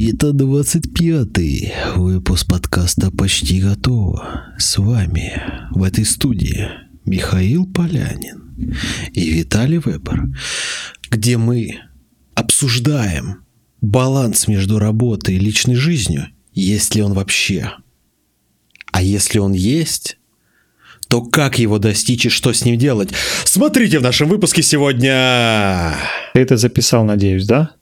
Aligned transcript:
Это 0.00 0.28
25-й 0.28 1.72
выпуск 1.96 2.46
подкаста 2.46 3.10
«Почти 3.10 3.60
готово». 3.60 4.44
С 4.56 4.78
вами 4.78 5.42
в 5.72 5.82
этой 5.82 6.04
студии 6.04 6.68
Михаил 7.04 7.66
Полянин 7.66 8.76
и 9.12 9.28
Виталий 9.30 9.78
Вебер, 9.78 10.28
где 11.10 11.36
мы 11.36 11.80
обсуждаем 12.36 13.38
баланс 13.80 14.46
между 14.46 14.78
работой 14.78 15.34
и 15.34 15.40
личной 15.40 15.74
жизнью, 15.74 16.28
есть 16.52 16.94
ли 16.94 17.02
он 17.02 17.12
вообще. 17.14 17.72
А 18.92 19.02
если 19.02 19.40
он 19.40 19.52
есть, 19.52 20.16
то 21.08 21.22
как 21.22 21.58
его 21.58 21.80
достичь 21.80 22.26
и 22.26 22.28
что 22.28 22.52
с 22.52 22.64
ним 22.64 22.78
делать? 22.78 23.10
Смотрите 23.44 23.98
в 23.98 24.02
нашем 24.02 24.28
выпуске 24.28 24.62
сегодня! 24.62 25.96
Ты 26.34 26.40
это 26.40 26.56
записал, 26.56 27.04
надеюсь, 27.04 27.46
да? 27.46 27.77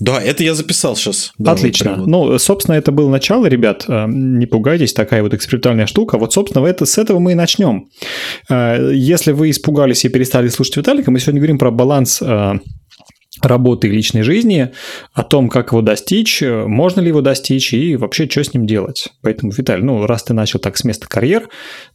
Да, 0.00 0.20
это 0.20 0.42
я 0.42 0.54
записал 0.54 0.96
сейчас. 0.96 1.32
Да, 1.36 1.52
Отлично. 1.52 1.94
Вот 1.96 2.06
ну, 2.06 2.38
собственно, 2.38 2.74
это 2.74 2.90
было 2.90 3.10
начало, 3.10 3.46
ребят. 3.46 3.84
Э, 3.86 4.06
не 4.08 4.46
пугайтесь, 4.46 4.94
такая 4.94 5.22
вот 5.22 5.34
экспериментальная 5.34 5.86
штука. 5.86 6.16
Вот, 6.16 6.32
собственно, 6.32 6.64
это, 6.64 6.86
с 6.86 6.96
этого 6.96 7.18
мы 7.18 7.32
и 7.32 7.34
начнем. 7.34 7.88
Э, 8.48 8.90
если 8.94 9.32
вы 9.32 9.50
испугались 9.50 10.06
и 10.06 10.08
перестали 10.08 10.48
слушать 10.48 10.78
Виталика, 10.78 11.10
мы 11.10 11.20
сегодня 11.20 11.40
говорим 11.40 11.58
про 11.58 11.70
баланс 11.70 12.22
э, 12.22 12.54
работы 13.42 13.88
и 13.88 13.90
личной 13.90 14.22
жизни, 14.22 14.70
о 15.12 15.22
том, 15.22 15.50
как 15.50 15.72
его 15.72 15.82
достичь, 15.82 16.42
можно 16.42 17.00
ли 17.00 17.08
его 17.08 17.20
достичь 17.20 17.74
и 17.74 17.96
вообще, 17.96 18.28
что 18.28 18.42
с 18.42 18.54
ним 18.54 18.66
делать. 18.66 19.08
Поэтому, 19.20 19.52
Виталий, 19.52 19.84
ну, 19.84 20.06
раз 20.06 20.24
ты 20.24 20.32
начал 20.32 20.60
так 20.60 20.78
с 20.78 20.84
места 20.84 21.06
карьер, 21.08 21.48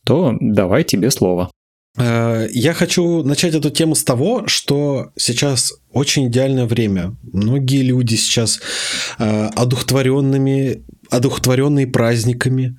то 0.05 0.35
давай 0.39 0.83
тебе 0.83 1.09
слово. 1.09 1.49
Э, 1.97 2.47
я 2.51 2.73
хочу 2.73 3.23
начать 3.23 3.55
эту 3.55 3.69
тему 3.69 3.95
с 3.95 4.03
того, 4.03 4.47
что 4.47 5.11
сейчас 5.15 5.73
очень 5.91 6.27
идеальное 6.27 6.65
время. 6.65 7.15
Многие 7.31 7.83
люди 7.83 8.15
сейчас 8.15 8.59
э, 9.17 9.47
одухотворенными, 9.55 10.83
одухотворенные 11.09 11.87
праздниками 11.87 12.77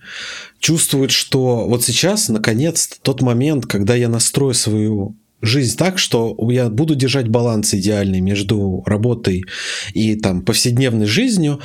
чувствуют, 0.59 1.11
что 1.11 1.67
вот 1.67 1.85
сейчас, 1.85 2.29
наконец, 2.29 2.89
тот 3.03 3.23
момент, 3.23 3.67
когда 3.67 3.95
я 3.95 4.09
настрою 4.09 4.55
свою 4.55 5.17
жизнь 5.43 5.77
так, 5.77 5.99
что 5.99 6.37
я 6.51 6.69
буду 6.69 6.95
держать 6.95 7.29
баланс 7.29 7.75
идеальный 7.75 8.21
между 8.21 8.83
работой 8.87 9.45
и 9.93 10.17
там 10.17 10.43
повседневной 10.43 11.07
жизнью, 11.07 11.61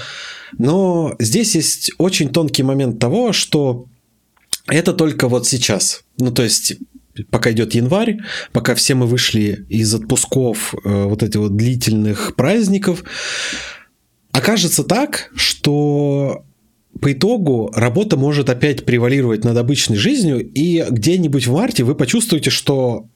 но 0.57 1.15
здесь 1.19 1.55
есть 1.55 1.91
очень 1.97 2.29
тонкий 2.29 2.63
момент 2.63 2.99
того, 2.99 3.31
что 3.31 3.85
это 4.67 4.93
только 4.93 5.27
вот 5.27 5.47
сейчас. 5.47 6.03
Ну, 6.17 6.31
то 6.31 6.43
есть 6.43 6.75
пока 7.29 7.51
идет 7.51 7.75
январь, 7.75 8.17
пока 8.51 8.75
все 8.75 8.95
мы 8.95 9.05
вышли 9.05 9.65
из 9.69 9.93
отпусков 9.93 10.73
э, 10.73 11.03
вот 11.05 11.23
этих 11.23 11.39
вот 11.39 11.55
длительных 11.55 12.35
праздников, 12.35 13.03
окажется 14.31 14.83
так, 14.83 15.31
что 15.35 16.45
по 16.99 17.11
итогу 17.11 17.71
работа 17.73 18.17
может 18.17 18.49
опять 18.49 18.85
превалировать 18.85 19.43
над 19.43 19.57
обычной 19.57 19.97
жизнью, 19.97 20.39
и 20.41 20.85
где-нибудь 20.89 21.47
в 21.47 21.53
марте 21.53 21.83
вы 21.83 21.95
почувствуете, 21.95 22.49
что 22.49 23.07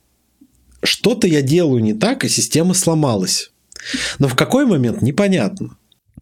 что-то 0.83 1.28
я 1.28 1.42
делаю 1.42 1.81
не 1.81 1.94
так, 1.94 2.23
и 2.23 2.30
система 2.30 2.73
сломалась. 2.73 3.52
Но 4.20 4.28
в 4.28 4.36
какой 4.36 4.66
момент, 4.66 5.02
непонятно. 5.02 5.78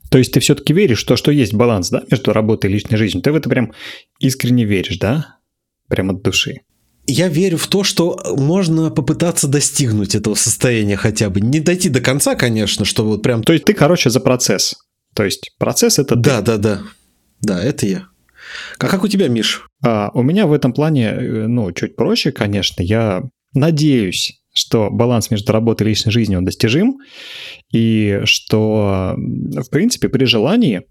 То 0.09 0.17
есть 0.17 0.33
ты 0.33 0.39
все-таки 0.39 0.73
веришь, 0.73 0.99
что, 0.99 1.15
что 1.15 1.31
есть 1.31 1.53
баланс, 1.53 1.89
да, 1.89 2.03
между 2.09 2.33
работой 2.33 2.69
и 2.69 2.73
личной 2.73 2.97
жизнью? 2.97 3.23
Ты 3.23 3.31
в 3.31 3.35
это 3.35 3.49
прям 3.49 3.73
искренне 4.19 4.65
веришь, 4.65 4.97
да? 4.97 5.37
Прям 5.87 6.11
от 6.11 6.21
души 6.21 6.61
я 7.05 7.27
верю 7.27 7.57
в 7.57 7.67
то, 7.67 7.83
что 7.83 8.35
можно 8.37 8.89
попытаться 8.89 9.47
достигнуть 9.47 10.15
этого 10.15 10.35
состояния 10.35 10.95
хотя 10.95 11.29
бы. 11.29 11.41
Не 11.41 11.59
дойти 11.59 11.89
до 11.89 12.01
конца, 12.01 12.35
конечно, 12.35 12.85
что 12.85 13.05
вот 13.05 13.21
прям... 13.21 13.43
То 13.43 13.53
есть 13.53 13.65
ты, 13.65 13.73
короче, 13.73 14.09
за 14.09 14.19
процесс. 14.19 14.75
То 15.13 15.23
есть 15.23 15.51
процесс 15.57 15.99
это 15.99 16.15
Да, 16.15 16.39
ты. 16.39 16.45
да, 16.45 16.57
да. 16.57 16.81
Да, 17.41 17.63
это 17.63 17.85
я. 17.85 18.07
А 18.79 18.87
как 18.87 19.03
у 19.03 19.07
тебя, 19.07 19.27
Миш? 19.27 19.67
А, 19.83 20.11
у 20.13 20.23
меня 20.23 20.47
в 20.47 20.53
этом 20.53 20.73
плане, 20.73 21.07
э, 21.07 21.47
ну, 21.47 21.71
чуть 21.73 21.95
проще, 21.95 22.31
конечно. 22.31 22.81
Я 22.81 23.23
надеюсь, 23.53 24.41
что 24.53 24.89
баланс 24.89 25.29
между 25.29 25.51
работой 25.51 25.83
и 25.83 25.89
личной 25.89 26.11
жизнью 26.11 26.39
он 26.39 26.45
достижим, 26.45 26.99
и 27.71 28.21
что, 28.25 29.15
в 29.17 29.69
принципе, 29.69 30.09
при 30.09 30.25
желании, 30.25 30.83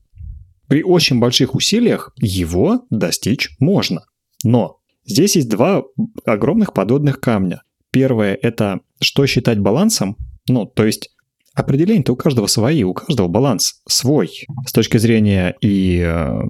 при 0.68 0.82
очень 0.82 1.20
больших 1.20 1.54
усилиях 1.54 2.12
его 2.16 2.82
достичь 2.90 3.50
можно. 3.60 4.02
Но 4.44 4.81
Здесь 5.04 5.36
есть 5.36 5.48
два 5.48 5.82
огромных 6.24 6.72
подводных 6.72 7.20
камня. 7.20 7.62
Первое– 7.90 8.38
это 8.42 8.80
что 9.00 9.26
считать 9.26 9.58
балансом, 9.58 10.16
ну, 10.48 10.66
то 10.66 10.84
есть 10.84 11.10
определения-то 11.54 12.12
у 12.12 12.16
каждого 12.16 12.46
свои, 12.46 12.82
у 12.82 12.94
каждого 12.94 13.28
баланс 13.28 13.82
свой 13.86 14.30
с 14.66 14.72
точки 14.72 14.96
зрения 14.96 15.54
и 15.60 16.02
э, 16.04 16.40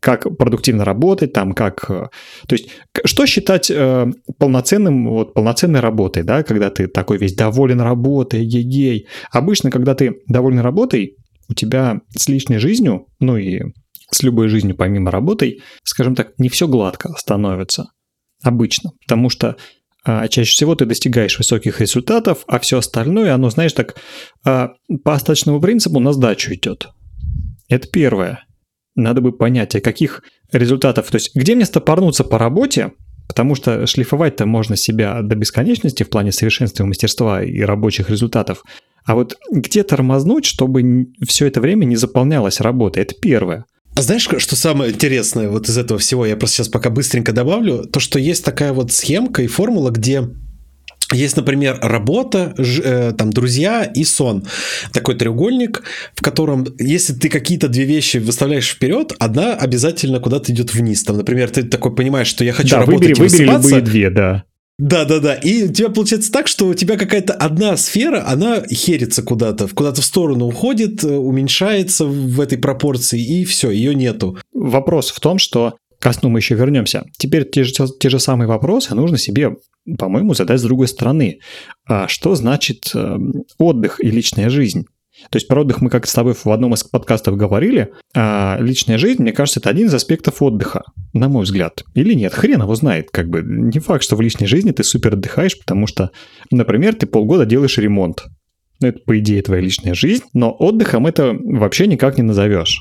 как 0.00 0.36
продуктивно 0.38 0.84
работать, 0.84 1.32
там 1.32 1.52
как... 1.52 1.90
Э, 1.90 2.08
то 2.46 2.54
есть 2.54 2.70
что 3.04 3.26
считать 3.26 3.70
э, 3.70 4.06
полноценным, 4.38 5.08
вот 5.08 5.34
полноценной 5.34 5.80
работой, 5.80 6.22
да, 6.22 6.42
когда 6.42 6.70
ты 6.70 6.86
такой 6.86 7.18
весь 7.18 7.34
доволен 7.34 7.80
работой, 7.80 8.44
ей-ей. 8.44 9.06
Обычно, 9.30 9.70
когда 9.70 9.94
ты 9.94 10.22
доволен 10.26 10.60
работой, 10.60 11.16
у 11.48 11.54
тебя 11.54 12.00
с 12.16 12.28
личной 12.28 12.58
жизнью, 12.58 13.06
ну 13.18 13.36
и 13.36 13.60
с 14.10 14.22
любой 14.22 14.48
жизнью 14.48 14.76
помимо 14.76 15.10
работы, 15.10 15.58
скажем 15.84 16.14
так, 16.14 16.32
не 16.38 16.48
все 16.48 16.66
гладко 16.68 17.12
становится. 17.16 17.90
Обычно. 18.42 18.92
Потому 19.02 19.28
что 19.28 19.56
а, 20.04 20.28
чаще 20.28 20.50
всего 20.52 20.74
ты 20.74 20.86
достигаешь 20.86 21.38
высоких 21.38 21.80
результатов, 21.80 22.44
а 22.46 22.58
все 22.58 22.78
остальное, 22.78 23.34
оно, 23.34 23.50
знаешь, 23.50 23.72
так 23.72 23.96
а, 24.44 24.70
по 25.04 25.14
остаточному 25.14 25.60
принципу 25.60 26.00
на 26.00 26.12
сдачу 26.12 26.54
идет. 26.54 26.88
Это 27.68 27.86
первое. 27.88 28.44
Надо 28.94 29.20
бы 29.20 29.32
понять, 29.32 29.74
а 29.76 29.80
каких 29.80 30.22
результатов, 30.52 31.10
то 31.10 31.16
есть 31.16 31.34
где 31.34 31.54
мне 31.54 31.64
стопорнуться 31.64 32.24
по 32.24 32.38
работе, 32.38 32.92
потому 33.28 33.54
что 33.54 33.86
шлифовать-то 33.86 34.46
можно 34.46 34.74
себя 34.74 35.22
до 35.22 35.36
бесконечности 35.36 36.02
в 36.02 36.10
плане 36.10 36.32
совершенства 36.32 36.84
мастерства 36.84 37.42
и 37.42 37.60
рабочих 37.60 38.10
результатов, 38.10 38.64
а 39.04 39.14
вот 39.14 39.36
где 39.50 39.82
тормознуть, 39.82 40.44
чтобы 40.44 41.06
все 41.26 41.46
это 41.46 41.60
время 41.60 41.84
не 41.84 41.96
заполнялось 41.96 42.60
работой, 42.60 43.02
это 43.02 43.14
первое. 43.14 43.64
А 44.00 44.02
знаешь, 44.02 44.26
что 44.38 44.56
самое 44.56 44.92
интересное 44.92 45.50
вот 45.50 45.68
из 45.68 45.76
этого 45.76 46.00
всего, 46.00 46.24
я 46.24 46.34
просто 46.34 46.56
сейчас 46.56 46.68
пока 46.68 46.88
быстренько 46.88 47.32
добавлю, 47.32 47.84
то, 47.84 48.00
что 48.00 48.18
есть 48.18 48.42
такая 48.42 48.72
вот 48.72 48.92
схемка 48.92 49.42
и 49.42 49.46
формула, 49.46 49.90
где 49.90 50.26
есть, 51.12 51.36
например, 51.36 51.78
работа, 51.82 52.54
э, 52.56 53.12
там, 53.18 53.30
друзья 53.30 53.84
и 53.84 54.04
сон. 54.04 54.46
Такой 54.94 55.16
треугольник, 55.16 55.82
в 56.14 56.22
котором, 56.22 56.66
если 56.78 57.12
ты 57.12 57.28
какие-то 57.28 57.68
две 57.68 57.84
вещи 57.84 58.16
выставляешь 58.16 58.70
вперед, 58.70 59.12
одна 59.18 59.52
обязательно 59.52 60.18
куда-то 60.18 60.50
идет 60.50 60.72
вниз. 60.72 61.04
Там, 61.04 61.18
например, 61.18 61.50
ты 61.50 61.64
такой 61.64 61.94
понимаешь, 61.94 62.28
что 62.28 62.42
я 62.42 62.54
хочу 62.54 62.70
да, 62.70 62.78
работать 62.78 63.18
выбери, 63.18 63.26
и 63.26 63.28
выбери 63.28 63.44
любые 63.44 63.82
две, 63.82 64.08
да. 64.08 64.44
Да, 64.80 65.04
да, 65.04 65.20
да. 65.20 65.34
И 65.34 65.64
у 65.64 65.72
тебя 65.72 65.90
получается 65.90 66.32
так, 66.32 66.48
что 66.48 66.66
у 66.66 66.74
тебя 66.74 66.96
какая-то 66.96 67.34
одна 67.34 67.76
сфера, 67.76 68.26
она 68.26 68.64
херится 68.66 69.22
куда-то, 69.22 69.68
куда-то 69.68 70.00
в 70.00 70.04
сторону 70.04 70.46
уходит, 70.46 71.04
э, 71.04 71.16
уменьшается 71.16 72.06
в 72.06 72.40
этой 72.40 72.56
пропорции, 72.56 73.22
и 73.22 73.44
все, 73.44 73.70
ее 73.70 73.94
нету. 73.94 74.38
Вопрос 74.54 75.10
в 75.10 75.20
том, 75.20 75.38
что 75.38 75.76
к 75.98 76.10
сну 76.14 76.30
мы 76.30 76.38
еще 76.38 76.54
вернемся. 76.54 77.04
Теперь 77.18 77.48
те 77.48 77.64
же, 77.64 77.74
те 78.00 78.08
же 78.08 78.18
самые 78.18 78.48
вопросы 78.48 78.94
нужно 78.94 79.18
себе, 79.18 79.56
по-моему, 79.98 80.32
задать 80.32 80.60
с 80.60 80.64
другой 80.64 80.88
стороны. 80.88 81.40
А 81.86 82.08
что 82.08 82.34
значит 82.34 82.90
э, 82.94 83.18
отдых 83.58 84.02
и 84.02 84.10
личная 84.10 84.48
жизнь? 84.48 84.86
То 85.28 85.36
есть 85.36 85.48
про 85.48 85.60
отдых 85.60 85.80
мы 85.80 85.90
как 85.90 86.06
с 86.06 86.14
тобой 86.14 86.34
в 86.34 86.46
одном 86.46 86.74
из 86.74 86.82
подкастов 86.84 87.36
говорили, 87.36 87.92
а 88.14 88.56
личная 88.60 88.98
жизнь, 88.98 89.22
мне 89.22 89.32
кажется, 89.32 89.60
это 89.60 89.70
один 89.70 89.86
из 89.86 89.94
аспектов 89.94 90.42
отдыха, 90.42 90.82
на 91.12 91.28
мой 91.28 91.44
взгляд. 91.44 91.84
Или 91.94 92.14
нет, 92.14 92.32
хрен 92.34 92.62
его 92.62 92.74
знает. 92.74 93.10
Как 93.10 93.28
бы 93.28 93.42
не 93.42 93.78
факт, 93.78 94.02
что 94.02 94.16
в 94.16 94.20
личной 94.20 94.46
жизни 94.46 94.70
ты 94.72 94.82
супер 94.82 95.14
отдыхаешь, 95.14 95.58
потому 95.58 95.86
что, 95.86 96.10
например, 96.50 96.94
ты 96.94 97.06
полгода 97.06 97.46
делаешь 97.46 97.78
ремонт. 97.78 98.24
Ну, 98.80 98.88
это, 98.88 98.98
по 99.00 99.18
идее, 99.18 99.42
твоя 99.42 99.60
личная 99.60 99.94
жизнь, 99.94 100.24
но 100.32 100.56
отдыхом 100.58 101.06
это 101.06 101.36
вообще 101.38 101.86
никак 101.86 102.16
не 102.16 102.22
назовешь. 102.22 102.80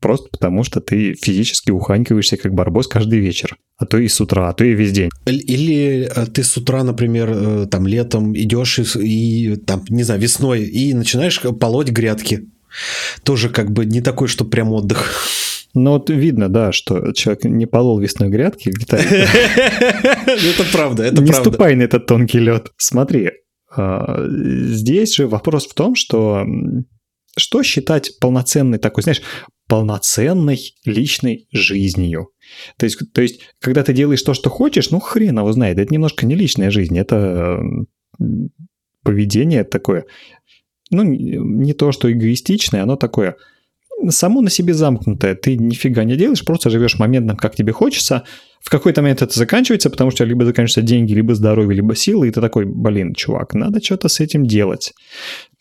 Просто 0.00 0.28
потому, 0.30 0.64
что 0.64 0.80
ты 0.80 1.14
физически 1.14 1.70
уханькиваешься 1.70 2.36
как 2.36 2.54
барбос 2.54 2.86
каждый 2.86 3.20
вечер. 3.20 3.56
А 3.78 3.86
то 3.86 3.98
и 3.98 4.08
с 4.08 4.20
утра, 4.20 4.48
а 4.48 4.52
то 4.52 4.64
и 4.64 4.74
весь 4.74 4.92
день. 4.92 5.10
Или 5.26 6.08
э, 6.14 6.26
ты 6.26 6.42
с 6.42 6.56
утра, 6.56 6.82
например, 6.82 7.30
э, 7.30 7.66
там 7.70 7.86
летом 7.86 8.36
идешь 8.36 8.78
и, 8.78 8.82
и 8.94 9.56
там, 9.56 9.84
не 9.88 10.02
знаю, 10.02 10.20
весной 10.20 10.64
и 10.64 10.94
начинаешь 10.94 11.40
полоть 11.60 11.90
грядки. 11.90 12.48
Тоже 13.22 13.48
как 13.48 13.70
бы 13.70 13.84
не 13.84 14.00
такой, 14.00 14.28
что 14.28 14.44
прям 14.44 14.72
отдых. 14.72 15.26
Ну 15.74 15.92
вот 15.92 16.08
видно, 16.08 16.48
да, 16.48 16.72
что 16.72 17.12
человек 17.12 17.44
не 17.44 17.66
полол 17.66 17.98
весной 17.98 18.30
грядки, 18.30 18.72
Это 18.88 19.04
правда, 20.72 21.04
это 21.04 21.16
правда. 21.16 21.22
Не 21.22 21.32
ступай 21.32 21.76
на 21.76 21.82
этот 21.82 22.06
тонкий 22.06 22.38
лед. 22.38 22.72
Смотри, 22.78 23.30
а, 23.76 24.24
здесь 24.26 25.14
же 25.14 25.28
вопрос 25.28 25.66
в 25.66 25.74
том, 25.74 25.94
что 25.94 26.46
что 27.38 27.62
считать 27.62 28.18
полноценной 28.18 28.78
такой, 28.78 29.02
знаешь, 29.02 29.20
полноценной 29.68 30.74
личной 30.84 31.48
жизнью. 31.52 32.30
То 32.78 32.84
есть, 32.86 32.98
то 33.12 33.22
есть, 33.22 33.40
когда 33.60 33.82
ты 33.82 33.92
делаешь 33.92 34.22
то, 34.22 34.34
что 34.34 34.50
хочешь, 34.50 34.90
ну 34.90 35.00
хрен 35.00 35.38
его 35.38 35.52
знает, 35.52 35.78
это 35.78 35.92
немножко 35.92 36.26
не 36.26 36.34
личная 36.34 36.70
жизнь, 36.70 36.98
это 36.98 37.60
поведение 39.02 39.64
такое, 39.64 40.04
ну 40.90 41.02
не 41.02 41.72
то, 41.72 41.92
что 41.92 42.10
эгоистичное, 42.10 42.82
оно 42.82 42.96
такое 42.96 43.36
само 44.10 44.40
на 44.42 44.50
себе 44.50 44.74
замкнутое. 44.74 45.34
Ты 45.34 45.56
нифига 45.56 46.04
не 46.04 46.16
делаешь, 46.16 46.44
просто 46.44 46.70
живешь 46.70 46.98
моментом, 46.98 47.36
как 47.36 47.54
тебе 47.54 47.72
хочется. 47.72 48.24
В 48.60 48.70
какой-то 48.70 49.02
момент 49.02 49.22
это 49.22 49.36
заканчивается, 49.38 49.90
потому 49.90 50.10
что 50.10 50.24
либо 50.24 50.44
заканчиваются 50.44 50.82
деньги, 50.82 51.14
либо 51.14 51.34
здоровье, 51.34 51.76
либо 51.76 51.94
силы, 51.94 52.28
и 52.28 52.30
ты 52.30 52.40
такой, 52.40 52.66
блин, 52.66 53.14
чувак, 53.14 53.54
надо 53.54 53.82
что-то 53.82 54.08
с 54.08 54.20
этим 54.20 54.44
делать. 54.46 54.92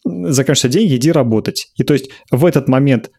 Заканчиваются 0.03 0.69
деньги, 0.69 0.95
иди 0.95 1.11
работать. 1.11 1.71
И 1.77 1.83
то 1.83 1.93
есть 1.93 2.09
в 2.29 2.45
этот 2.45 2.67
момент 2.67 3.11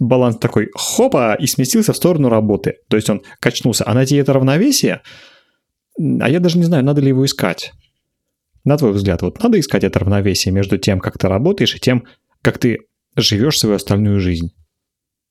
баланс 0.00 0.38
такой 0.38 0.70
хопа 0.74 1.36
и 1.38 1.46
сместился 1.46 1.92
в 1.92 1.96
сторону 1.96 2.28
работы. 2.28 2.78
То 2.88 2.96
есть 2.96 3.08
он 3.08 3.22
качнулся. 3.38 3.84
А 3.86 3.94
найти 3.94 4.16
это 4.16 4.32
равновесие, 4.32 5.02
а 5.96 6.28
я 6.28 6.40
даже 6.40 6.58
не 6.58 6.64
знаю, 6.64 6.84
надо 6.84 7.00
ли 7.00 7.08
его 7.08 7.24
искать. 7.24 7.72
На 8.64 8.76
твой 8.76 8.92
взгляд, 8.92 9.22
вот 9.22 9.40
надо 9.42 9.60
искать 9.60 9.84
это 9.84 10.00
равновесие 10.00 10.52
между 10.52 10.78
тем, 10.78 10.98
как 11.00 11.18
ты 11.18 11.28
работаешь, 11.28 11.74
и 11.76 11.78
тем, 11.78 12.04
как 12.42 12.58
ты 12.58 12.78
живешь 13.16 13.58
свою 13.58 13.76
остальную 13.76 14.20
жизнь? 14.20 14.52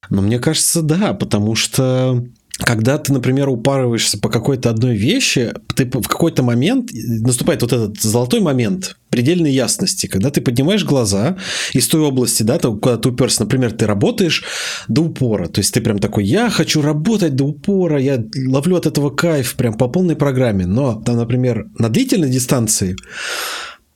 Ну, 0.10 0.22
мне 0.22 0.40
кажется, 0.40 0.82
да, 0.82 1.14
потому 1.14 1.56
что 1.56 2.24
когда 2.60 2.98
ты, 2.98 3.14
например, 3.14 3.50
упарываешься 3.50 4.20
по 4.20 4.30
какой-то 4.30 4.70
одной 4.70 4.96
вещи, 4.96 5.54
ты 5.76 5.86
в 5.86 6.08
какой-то 6.08 6.44
момент 6.44 6.92
наступает 6.94 7.62
вот 7.62 7.72
этот 7.72 8.02
золотой 8.02 8.42
момент 8.42 8.98
предельной 9.10 9.52
ясности, 9.52 10.08
когда 10.08 10.30
ты 10.30 10.42
поднимаешь 10.42 10.84
глаза 10.84 11.38
из 11.74 11.88
той 11.88 12.02
области, 12.02 12.44
да, 12.44 12.60
куда 12.60 12.98
ты 12.98 13.10
уперся, 13.10 13.44
например, 13.44 13.72
ты 13.72 13.88
работаешь 13.88 14.44
до 14.88 15.04
упора, 15.04 15.48
то 15.48 15.60
есть 15.60 15.74
ты 15.74 15.82
прям 15.82 16.00
такой, 16.00 16.26
я 16.26 16.50
хочу 16.50 16.82
работать 16.82 17.36
до 17.36 17.46
упора, 17.46 18.00
я 18.00 18.24
ловлю 18.48 18.76
от 18.76 18.86
этого 18.86 19.10
кайф 19.10 19.56
прям 19.56 19.76
по 19.76 19.88
полной 19.88 20.16
программе, 20.16 20.66
но 20.66 21.02
там, 21.02 21.16
например, 21.16 21.68
на 21.78 21.90
длительной 21.90 22.30
дистанции 22.30 22.96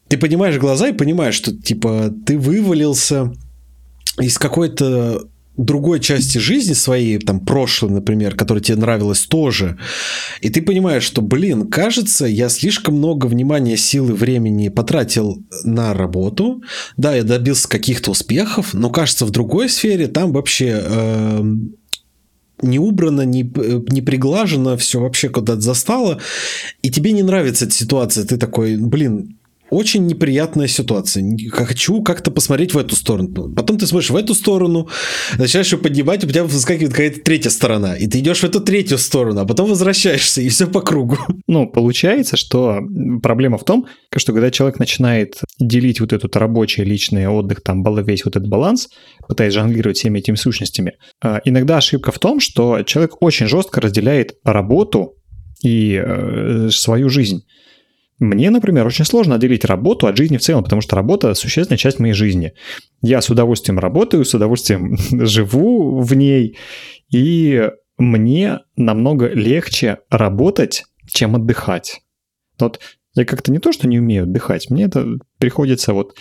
ты 0.08 0.18
поднимаешь 0.18 0.58
глаза 0.58 0.88
и 0.88 0.94
понимаешь, 0.94 1.36
что 1.36 1.56
типа 1.56 2.14
ты 2.26 2.38
вывалился 2.38 3.34
из 4.20 4.38
какой-то 4.38 5.28
другой 5.58 6.00
части 6.00 6.38
жизни 6.38 6.74
своей, 6.74 7.20
там, 7.20 7.40
прошлой, 7.40 7.92
например, 7.92 8.36
которая 8.36 8.64
тебе 8.64 8.78
нравилась 8.78 9.22
тоже, 9.22 9.78
и 10.42 10.50
ты 10.50 10.62
понимаешь, 10.62 11.04
что, 11.04 11.22
блин, 11.22 11.68
кажется, 11.68 12.26
я 12.26 12.50
слишком 12.50 12.96
много 12.96 13.28
внимания, 13.28 13.78
силы, 13.78 14.14
времени 14.14 14.70
потратил 14.70 15.44
на 15.64 15.94
работу, 15.94 16.64
да, 16.98 17.16
я 17.16 17.24
добился 17.24 17.70
каких-то 17.70 18.12
успехов, 18.12 18.74
но, 18.74 18.90
кажется, 18.90 19.26
в 19.26 19.32
другой 19.32 19.70
сфере 19.70 20.08
там 20.08 20.32
вообще... 20.32 20.82
Э, 20.84 21.44
не 22.62 22.80
убрано, 22.80 23.24
не, 23.24 23.42
не 23.42 24.02
приглажено, 24.02 24.78
все 24.78 25.02
вообще 25.02 25.28
куда-то 25.28 25.60
застало, 25.60 26.22
и 26.82 26.90
тебе 26.90 27.12
не 27.12 27.22
нравится 27.22 27.66
эта 27.66 27.74
ситуация, 27.74 28.26
ты 28.26 28.38
такой, 28.38 28.78
блин, 28.78 29.38
очень 29.70 30.06
неприятная 30.06 30.68
ситуация. 30.68 31.24
Хочу 31.52 32.02
как-то 32.04 32.32
посмотреть 32.32 32.74
в 32.74 32.78
эту 32.78 32.96
сторону. 32.96 33.54
Потом 33.54 33.78
ты 33.78 33.88
смотришь 33.88 34.10
в 34.10 34.16
эту 34.16 34.36
сторону, 34.36 34.90
начинаешь 35.38 35.72
ее 35.72 35.80
поднимать, 35.80 36.24
у 36.24 36.28
тебя 36.28 36.44
выскакивает 36.44 36.92
какая-то 36.92 37.22
третья 37.22 37.50
сторона. 37.50 37.96
И 37.96 38.08
ты 38.08 38.20
идешь 38.20 38.42
в 38.42 38.44
эту 38.44 38.60
третью 38.60 38.98
сторону, 38.98 39.42
а 39.42 39.46
потом 39.46 39.70
возвращаешься, 39.70 40.42
и 40.42 40.50
все 40.50 40.68
по 40.68 40.82
кругу. 40.82 41.18
Ну, 41.48 41.68
получается, 41.68 42.36
что 42.36 42.80
проблема 43.22 43.58
в 43.58 43.64
том, 43.64 43.88
что 44.16 44.34
когда 44.34 44.50
человек 44.50 44.80
начинает 44.80 45.36
делить 45.60 46.00
вот 46.00 46.14
этот 46.14 46.36
рабочий, 46.36 46.84
личный 46.84 47.28
отдых, 47.28 47.62
там, 47.62 47.84
весь 48.04 48.26
вот 48.26 48.36
этот 48.36 48.50
баланс, 48.50 48.90
пытаясь 49.28 49.54
жонглировать 49.54 49.98
всеми 49.98 50.20
этими 50.20 50.36
сущностями, 50.36 50.94
а, 51.22 51.42
иногда 51.46 51.78
ошибка 51.78 52.12
в 52.12 52.20
том, 52.20 52.40
что 52.40 52.82
человек 52.84 53.22
очень 53.22 53.48
жестко 53.48 53.82
разделяет 53.82 54.36
работу 54.44 55.16
и 55.64 56.02
э, 56.04 56.70
свою 56.72 57.10
жизнь. 57.10 57.44
Мне, 58.24 58.50
например, 58.50 58.88
очень 58.88 59.04
сложно 59.04 59.36
отделить 59.36 59.66
работу 59.66 60.08
от 60.08 60.16
жизни 60.16 60.38
в 60.38 60.42
целом, 60.42 60.64
потому 60.64 60.82
что 60.82 60.96
работа– 60.96 61.34
существенная 61.36 61.78
часть 61.78 62.00
моей 62.00 62.14
жизни. 62.14 62.54
Я 63.02 63.22
с 63.22 63.30
удовольствием 63.30 63.80
работаю, 63.80 64.24
с 64.24 64.34
удовольствием 64.34 64.98
живу 65.26 66.00
в 66.00 66.14
ней, 66.14 66.58
и 67.12 67.70
мне 67.98 68.60
намного 68.78 69.28
легче 69.28 70.00
работать, 70.10 70.86
чем 71.06 71.36
отдыхать. 71.36 72.02
Вот 72.60 72.80
я 73.14 73.26
как-то 73.26 73.52
не 73.52 73.60
то, 73.60 73.74
что 73.74 73.90
не 73.90 74.00
умею 74.00 74.24
отдыхать, 74.24 74.70
мне 74.70 74.86
это 74.86 75.06
приходится 75.38 75.94
вот 75.94 76.16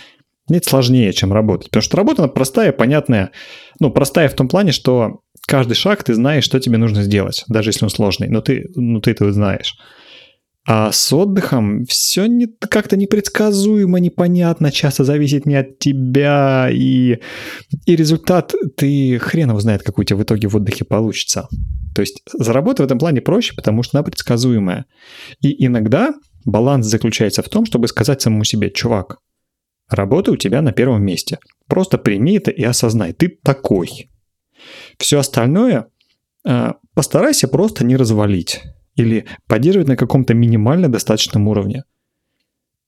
мне 0.49 0.57
это 0.57 0.69
сложнее, 0.69 1.13
чем 1.13 1.31
работать. 1.31 1.69
Потому 1.69 1.83
что 1.83 1.95
работа, 1.95 2.23
она 2.23 2.29
простая, 2.29 2.73
понятная. 2.73 3.31
Ну, 3.79 3.91
простая 3.91 4.27
в 4.27 4.33
том 4.33 4.49
плане, 4.49 4.73
что 4.73 5.21
каждый 5.47 5.75
шаг 5.75 6.03
ты 6.03 6.15
знаешь, 6.15 6.43
что 6.43 6.59
тебе 6.59 6.77
нужно 6.77 7.01
сделать, 7.01 7.45
даже 7.47 7.69
если 7.69 7.85
он 7.85 7.89
сложный, 7.89 8.27
но 8.27 8.41
ты, 8.41 8.69
ну, 8.75 8.99
ты 8.99 9.11
это 9.11 9.31
знаешь. 9.31 9.77
А 10.65 10.93
с 10.93 11.11
отдыхом 11.11 11.85
все 11.85 12.25
не, 12.25 12.47
как-то 12.47 12.95
непредсказуемо, 12.95 13.99
непонятно, 13.99 14.71
часто 14.71 15.03
зависит 15.03 15.45
не 15.45 15.55
от 15.55 15.77
тебя, 15.77 16.69
и, 16.71 17.19
и 17.85 17.95
результат 17.95 18.55
ты 18.77 19.19
хрен 19.19 19.49
его 19.49 19.59
знает, 19.59 19.83
какой 19.83 20.03
у 20.03 20.05
тебя 20.05 20.19
в 20.19 20.23
итоге 20.23 20.47
в 20.47 20.55
отдыхе 20.55 20.85
получится. 20.85 21.49
То 21.93 22.01
есть 22.01 22.23
заработать 22.31 22.79
в 22.79 22.83
этом 22.83 22.97
плане 22.97 23.19
проще, 23.19 23.53
потому 23.55 23.83
что 23.83 23.97
она 23.97 24.03
предсказуемая. 24.03 24.85
И 25.41 25.65
иногда 25.65 26.13
баланс 26.45 26.85
заключается 26.85 27.43
в 27.43 27.49
том, 27.49 27.65
чтобы 27.65 27.89
сказать 27.89 28.21
самому 28.21 28.45
себе, 28.45 28.71
чувак, 28.71 29.17
работа 29.89 30.31
у 30.31 30.37
тебя 30.37 30.61
на 30.61 30.71
первом 30.71 31.03
месте. 31.03 31.39
Просто 31.67 31.97
прими 31.97 32.37
это 32.37 32.51
и 32.51 32.63
осознай, 32.63 33.11
ты 33.11 33.27
такой. 33.27 34.09
Все 34.97 35.19
остальное 35.19 35.87
а, 36.45 36.75
постарайся 36.93 37.49
просто 37.49 37.83
не 37.85 37.97
развалить 37.97 38.61
или 38.95 39.25
поддерживать 39.47 39.87
на 39.87 39.97
каком-то 39.97 40.33
минимально 40.33 40.89
достаточном 40.89 41.47
уровне. 41.47 41.83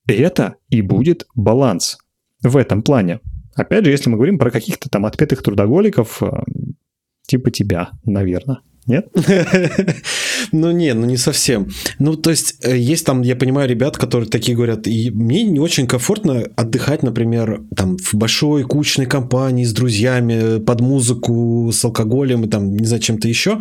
Это 0.07 0.55
и 0.69 0.81
будет 0.81 1.25
баланс 1.35 1.97
в 2.41 2.57
этом 2.57 2.83
плане. 2.83 3.19
Опять 3.55 3.85
же, 3.85 3.91
если 3.91 4.09
мы 4.09 4.17
говорим 4.17 4.37
про 4.37 4.51
каких-то 4.51 4.89
там 4.89 5.05
отпетых 5.05 5.41
трудоголиков, 5.41 6.21
э, 6.21 6.29
типа 7.25 7.51
тебя, 7.51 7.91
наверное. 8.03 8.59
Нет? 8.87 9.07
Ну, 10.51 10.71
не, 10.71 10.93
ну 10.93 11.05
не 11.05 11.17
совсем. 11.17 11.69
Ну, 11.99 12.15
то 12.15 12.29
есть, 12.29 12.55
э, 12.61 12.77
есть 12.77 13.05
там, 13.05 13.23
я 13.23 13.35
понимаю, 13.35 13.67
ребят, 13.67 13.97
которые 13.97 14.29
такие 14.29 14.55
говорят, 14.55 14.87
и 14.87 15.09
мне 15.09 15.43
не 15.43 15.59
очень 15.59 15.87
комфортно 15.87 16.47
отдыхать, 16.55 17.03
например, 17.03 17.63
там, 17.75 17.97
в 17.97 18.13
большой 18.13 18.63
кучной 18.63 19.05
компании 19.05 19.65
с 19.65 19.73
друзьями, 19.73 20.59
под 20.59 20.81
музыку, 20.81 21.71
с 21.73 21.83
алкоголем 21.83 22.43
и 22.43 22.47
там, 22.47 22.75
не 22.75 22.85
знаю, 22.85 23.01
чем-то 23.01 23.27
еще. 23.27 23.59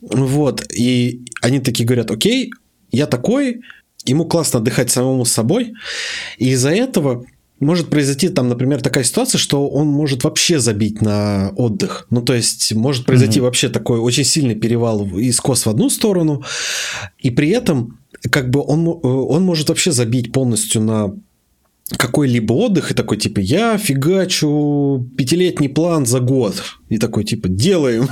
Вот, 0.00 0.66
и 0.72 1.24
они 1.40 1.60
такие 1.60 1.86
говорят, 1.86 2.10
окей, 2.10 2.50
я 2.90 3.06
такой, 3.06 3.60
ему 4.04 4.24
классно 4.24 4.58
отдыхать 4.58 4.90
самому 4.90 5.24
с 5.24 5.32
собой, 5.32 5.72
и 6.38 6.50
из-за 6.50 6.70
этого 6.70 7.24
может 7.64 7.90
произойти 7.90 8.28
там, 8.28 8.48
например, 8.48 8.82
такая 8.82 9.04
ситуация, 9.04 9.38
что 9.38 9.68
он 9.68 9.86
может 9.86 10.24
вообще 10.24 10.58
забить 10.58 11.00
на 11.00 11.50
отдых. 11.56 12.06
Ну, 12.10 12.22
то 12.22 12.34
есть, 12.34 12.72
может 12.74 13.06
произойти 13.06 13.38
mm-hmm. 13.38 13.42
вообще 13.42 13.68
такой 13.68 13.98
очень 13.98 14.24
сильный 14.24 14.54
перевал 14.54 15.06
из 15.18 15.40
кос 15.40 15.66
в 15.66 15.70
одну 15.70 15.90
сторону, 15.90 16.42
и 17.18 17.30
при 17.30 17.50
этом 17.50 17.98
как 18.30 18.50
бы 18.50 18.60
он, 18.60 18.86
он 19.02 19.42
может 19.42 19.68
вообще 19.68 19.92
забить 19.92 20.32
полностью 20.32 20.82
на 20.82 21.14
какой-либо 21.96 22.52
отдых 22.52 22.90
и 22.90 22.94
такой, 22.94 23.18
типа, 23.18 23.40
я 23.40 23.76
фигачу 23.76 25.08
пятилетний 25.16 25.68
план 25.68 26.06
за 26.06 26.20
год. 26.20 26.62
И 26.88 26.98
такой, 26.98 27.24
типа, 27.24 27.48
делаем. 27.48 28.08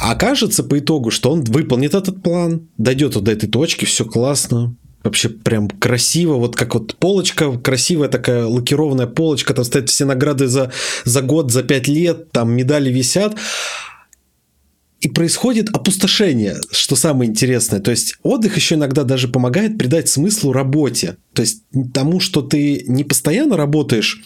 А 0.00 0.14
кажется 0.14 0.64
по 0.64 0.78
итогу, 0.78 1.10
что 1.10 1.30
он 1.32 1.42
выполнит 1.42 1.94
этот 1.94 2.22
план, 2.22 2.68
дойдет 2.78 3.14
вот 3.14 3.24
до 3.24 3.32
этой 3.32 3.48
точки, 3.48 3.84
все 3.84 4.04
классно, 4.04 4.76
вообще 5.04 5.28
прям 5.28 5.68
красиво, 5.68 6.34
вот 6.34 6.56
как 6.56 6.74
вот 6.74 6.96
полочка, 6.96 7.56
красивая 7.58 8.08
такая 8.08 8.46
лакированная 8.46 9.06
полочка, 9.06 9.54
там 9.54 9.64
стоят 9.64 9.88
все 9.88 10.04
награды 10.04 10.48
за, 10.48 10.72
за 11.04 11.22
год, 11.22 11.52
за 11.52 11.62
пять 11.62 11.88
лет, 11.88 12.30
там 12.32 12.52
медали 12.52 12.90
висят. 12.90 13.36
И 15.00 15.08
происходит 15.08 15.68
опустошение, 15.70 16.56
что 16.72 16.96
самое 16.96 17.30
интересное. 17.30 17.78
То 17.78 17.92
есть 17.92 18.16
отдых 18.24 18.56
еще 18.56 18.74
иногда 18.74 19.04
даже 19.04 19.28
помогает 19.28 19.78
придать 19.78 20.08
смыслу 20.08 20.52
работе. 20.52 21.16
То 21.34 21.42
есть 21.42 21.62
тому, 21.94 22.18
что 22.18 22.42
ты 22.42 22.84
не 22.88 23.04
постоянно 23.04 23.56
работаешь 23.56 24.20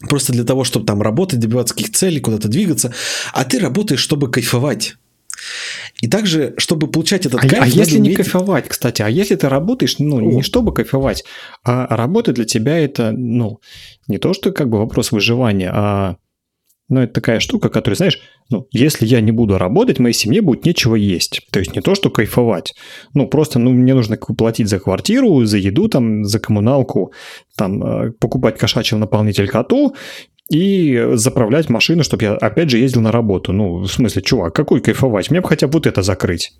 просто 0.00 0.32
для 0.32 0.44
того, 0.44 0.64
чтобы 0.64 0.84
там 0.84 1.00
работать, 1.00 1.40
добиваться 1.40 1.74
каких-то 1.74 1.98
целей, 1.98 2.20
куда-то 2.20 2.48
двигаться, 2.48 2.92
а 3.32 3.44
ты 3.44 3.58
работаешь, 3.58 4.00
чтобы 4.00 4.30
кайфовать. 4.30 4.96
И 6.00 6.08
также, 6.08 6.54
чтобы 6.58 6.88
получать 6.88 7.26
этот 7.26 7.44
а, 7.44 7.48
кайф... 7.48 7.62
А 7.62 7.66
если 7.66 7.98
не 7.98 8.14
кайфовать, 8.14 8.68
кстати, 8.68 9.02
а 9.02 9.08
если 9.08 9.36
ты 9.36 9.48
работаешь, 9.48 9.98
ну, 9.98 10.16
О. 10.16 10.20
не 10.20 10.42
чтобы 10.42 10.72
кайфовать, 10.72 11.24
а 11.64 11.94
работа 11.96 12.32
для 12.32 12.44
тебя 12.44 12.78
это, 12.78 13.12
ну, 13.12 13.60
не 14.08 14.18
то, 14.18 14.32
что 14.34 14.52
как 14.52 14.68
бы 14.68 14.78
вопрос 14.78 15.12
выживания, 15.12 15.70
а 15.72 16.16
но 16.88 17.02
это 17.02 17.14
такая 17.14 17.40
штука, 17.40 17.68
которая, 17.68 17.96
знаешь, 17.96 18.20
ну, 18.48 18.68
если 18.70 19.06
я 19.06 19.20
не 19.20 19.32
буду 19.32 19.58
работать, 19.58 19.98
моей 19.98 20.14
семье 20.14 20.40
будет 20.40 20.64
нечего 20.64 20.94
есть. 20.94 21.40
То 21.50 21.58
есть 21.58 21.74
не 21.74 21.80
то, 21.82 21.96
что 21.96 22.10
кайфовать. 22.10 22.74
Ну, 23.12 23.26
просто, 23.26 23.58
ну, 23.58 23.72
мне 23.72 23.92
нужно 23.92 24.16
платить 24.16 24.68
за 24.68 24.78
квартиру, 24.78 25.44
за 25.44 25.58
еду, 25.58 25.88
там, 25.88 26.24
за 26.24 26.38
коммуналку, 26.38 27.12
там, 27.56 27.82
э, 27.82 28.12
покупать 28.12 28.56
кошачий 28.56 28.96
наполнитель 28.96 29.48
коту 29.48 29.96
и 30.50 31.10
заправлять 31.14 31.68
машину, 31.68 32.04
чтобы 32.04 32.24
я, 32.24 32.34
опять 32.34 32.70
же, 32.70 32.78
ездил 32.78 33.00
на 33.00 33.12
работу. 33.12 33.52
Ну, 33.52 33.78
в 33.78 33.88
смысле, 33.88 34.22
чувак, 34.22 34.54
какой 34.54 34.80
кайфовать? 34.80 35.30
Мне 35.30 35.40
бы 35.40 35.48
хотя 35.48 35.66
бы 35.66 35.74
вот 35.74 35.86
это 35.86 36.02
закрыть. 36.02 36.52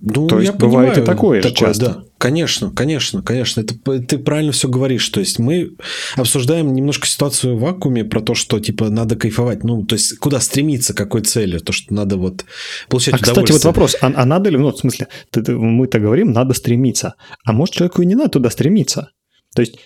Ну, 0.00 0.26
То 0.26 0.40
есть 0.40 0.52
я 0.52 0.58
бывает 0.58 0.94
понимаю 0.94 1.02
и 1.02 1.06
такое 1.06 1.42
же 1.42 1.52
часто. 1.52 1.86
Да, 1.86 2.04
конечно, 2.18 2.70
конечно, 2.70 3.22
конечно. 3.22 3.62
Это, 3.62 3.74
ты 4.00 4.18
правильно 4.18 4.52
все 4.52 4.68
говоришь. 4.68 5.08
То 5.08 5.20
есть 5.20 5.38
мы 5.38 5.72
обсуждаем 6.16 6.74
немножко 6.74 7.06
ситуацию 7.06 7.56
в 7.56 7.60
вакууме 7.60 8.04
про 8.04 8.20
то, 8.20 8.34
что 8.34 8.60
типа 8.60 8.90
надо 8.90 9.16
кайфовать. 9.16 9.64
Ну, 9.64 9.84
то 9.84 9.94
есть 9.94 10.18
куда 10.18 10.38
стремиться, 10.40 10.92
какой 10.92 11.22
цели. 11.22 11.58
То, 11.58 11.72
что 11.72 11.94
надо 11.94 12.18
вот 12.18 12.44
получать 12.88 13.14
А, 13.14 13.18
кстати, 13.18 13.52
вот 13.52 13.64
вопрос, 13.64 13.96
а, 14.02 14.12
а 14.14 14.26
надо 14.26 14.50
ли, 14.50 14.58
ну, 14.58 14.70
в 14.70 14.76
смысле, 14.76 15.08
мы-то 15.34 15.98
говорим, 15.98 16.30
надо 16.30 16.52
стремиться. 16.52 17.14
А 17.44 17.52
может, 17.52 17.74
человеку 17.74 18.02
и 18.02 18.06
не 18.06 18.14
надо 18.14 18.32
туда 18.32 18.50
стремиться? 18.50 19.12
То 19.54 19.62
есть, 19.62 19.78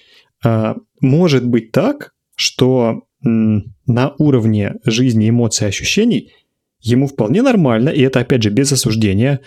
а, 0.45 0.75
может 1.00 1.47
быть 1.47 1.71
так, 1.71 2.11
что 2.40 3.02
на 3.23 4.14
уровне 4.16 4.76
жизни, 4.87 5.28
эмоций, 5.28 5.68
ощущений 5.68 6.32
ему 6.80 7.06
вполне 7.06 7.42
нормально, 7.42 7.90
и 7.90 8.00
это, 8.00 8.20
опять 8.20 8.42
же, 8.42 8.49
без 8.49 8.73
осуждения, 8.73 9.40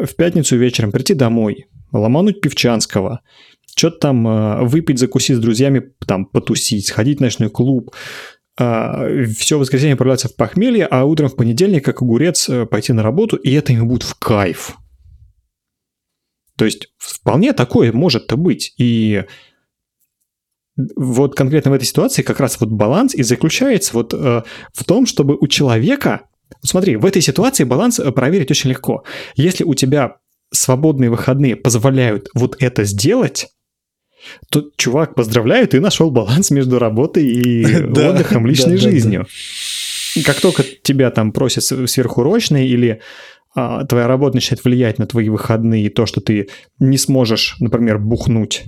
в 0.00 0.14
пятницу 0.14 0.56
вечером 0.56 0.92
прийти 0.92 1.14
домой, 1.14 1.66
ломануть 1.90 2.40
пивчанского, 2.40 3.22
что-то 3.74 3.98
там 3.98 4.28
а, 4.28 4.62
выпить, 4.62 5.00
закусить 5.00 5.38
с 5.38 5.40
друзьями, 5.40 5.92
там, 6.06 6.24
потусить, 6.24 6.86
сходить 6.86 7.18
в 7.18 7.22
ночной 7.22 7.50
клуб, 7.50 7.90
все 8.56 9.58
воскресенье 9.58 9.94
отправляться 9.94 10.28
в 10.28 10.36
похмелье, 10.36 10.86
а 10.86 11.04
утром 11.04 11.30
в 11.30 11.36
понедельник, 11.36 11.84
как 11.84 12.02
огурец, 12.02 12.48
э, 12.48 12.66
пойти 12.66 12.92
на 12.92 13.02
работу, 13.02 13.36
и 13.36 13.52
это 13.52 13.72
ему 13.72 13.86
будет 13.86 14.02
в 14.02 14.14
кайф. 14.16 14.76
То 16.56 16.66
есть 16.66 16.88
вполне 16.98 17.54
такое 17.54 17.90
может-то 17.90 18.36
быть. 18.36 18.74
И 18.76 19.24
вот 20.96 21.34
конкретно 21.34 21.70
в 21.70 21.74
этой 21.74 21.84
ситуации 21.84 22.22
как 22.22 22.40
раз 22.40 22.58
вот 22.60 22.70
баланс 22.70 23.14
и 23.14 23.22
заключается 23.22 23.94
вот 23.94 24.14
э, 24.14 24.42
в 24.72 24.84
том, 24.84 25.06
чтобы 25.06 25.36
у 25.40 25.46
человека... 25.46 26.22
Смотри, 26.62 26.96
в 26.96 27.06
этой 27.06 27.22
ситуации 27.22 27.64
баланс 27.64 27.98
э, 27.98 28.10
проверить 28.12 28.50
очень 28.50 28.70
легко. 28.70 29.04
Если 29.36 29.64
у 29.64 29.74
тебя 29.74 30.16
свободные 30.52 31.10
выходные 31.10 31.56
позволяют 31.56 32.28
вот 32.34 32.56
это 32.60 32.84
сделать, 32.84 33.48
то, 34.50 34.64
чувак, 34.76 35.14
поздравляю, 35.14 35.66
ты 35.66 35.80
нашел 35.80 36.10
баланс 36.10 36.50
между 36.50 36.78
работой 36.78 37.24
и 37.24 37.64
отдыхом, 37.84 38.46
личной 38.46 38.76
жизнью. 38.76 39.26
Как 40.24 40.40
только 40.40 40.62
тебя 40.62 41.10
там 41.10 41.32
просят 41.32 41.64
сверхурочные 41.64 42.68
или 42.68 43.00
а, 43.54 43.84
твоя 43.84 44.06
работа 44.06 44.36
начинает 44.36 44.64
влиять 44.64 44.98
на 44.98 45.06
твои 45.06 45.28
выходные, 45.28 45.90
то, 45.90 46.06
что 46.06 46.20
ты 46.20 46.48
не 46.78 46.98
сможешь, 46.98 47.56
например, 47.60 47.98
бухнуть, 47.98 48.64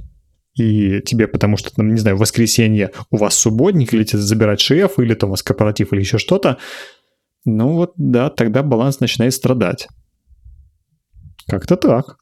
и 0.55 1.01
тебе, 1.01 1.29
потому 1.29 1.57
что, 1.57 1.75
там, 1.75 1.93
не 1.93 2.01
знаю, 2.01 2.17
в 2.17 2.21
воскресенье 2.21 2.91
у 3.11 3.17
вас 3.17 3.35
субботник, 3.35 3.95
или 3.95 4.05
тебя 4.05 4.21
забирать 4.21 4.61
шеф, 4.61 4.99
или 4.99 5.15
там 5.15 5.31
у 5.31 5.33
вас 5.33 5.43
корпоратив, 5.43 5.93
или 5.93 6.01
еще 6.01 6.19
что-то, 6.19 6.59
ну 7.45 7.73
вот, 7.75 7.93
да, 7.97 8.31
тогда 8.31 8.63
баланс 8.63 9.01
начинает 9.01 9.35
страдать. 9.35 9.89
Как-то 11.47 11.77
так. 11.77 12.17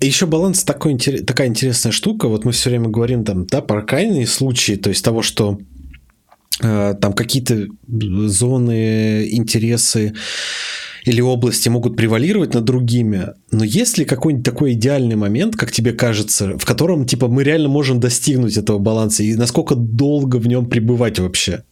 Еще 0.00 0.26
баланс 0.26 0.64
такой, 0.64 0.96
такая 0.98 1.48
интересная 1.48 1.92
штука. 1.92 2.28
Вот 2.28 2.44
мы 2.44 2.52
все 2.52 2.70
время 2.70 2.88
говорим 2.88 3.24
там, 3.24 3.46
да, 3.46 3.60
про 3.60 3.82
крайние 3.82 4.26
случаи, 4.26 4.74
то 4.74 4.88
есть 4.88 5.04
того, 5.04 5.22
что 5.22 5.58
э, 6.62 6.94
там 7.00 7.12
какие-то 7.12 7.66
зоны, 7.86 9.28
интересы 9.30 10.14
или 11.04 11.20
области 11.20 11.68
могут 11.68 11.96
превалировать 11.96 12.54
над 12.54 12.64
другими. 12.64 13.28
Но 13.50 13.64
есть 13.64 13.98
ли 13.98 14.04
какой-нибудь 14.04 14.44
такой 14.44 14.72
идеальный 14.72 15.16
момент, 15.16 15.56
как 15.56 15.72
тебе 15.72 15.92
кажется, 15.92 16.58
в 16.58 16.64
котором 16.64 17.06
типа 17.06 17.28
мы 17.28 17.42
реально 17.42 17.68
можем 17.68 18.00
достигнуть 18.00 18.56
этого 18.56 18.78
баланса 18.78 19.22
и 19.22 19.34
насколько 19.34 19.74
долго 19.74 20.36
в 20.36 20.46
нем 20.46 20.68
пребывать 20.68 21.18
вообще? 21.18 21.64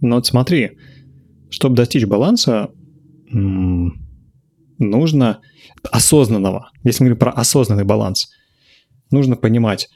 Но 0.00 0.16
вот 0.16 0.26
смотри, 0.26 0.72
чтобы 1.50 1.76
достичь 1.76 2.04
баланса, 2.04 2.70
нужно 4.78 5.40
осознанного. 5.90 6.70
Если 6.84 7.02
мы 7.02 7.10
говорим 7.10 7.20
про 7.20 7.30
осознанный 7.30 7.84
баланс, 7.84 8.28
нужно 9.10 9.36
понимать, 9.36 9.88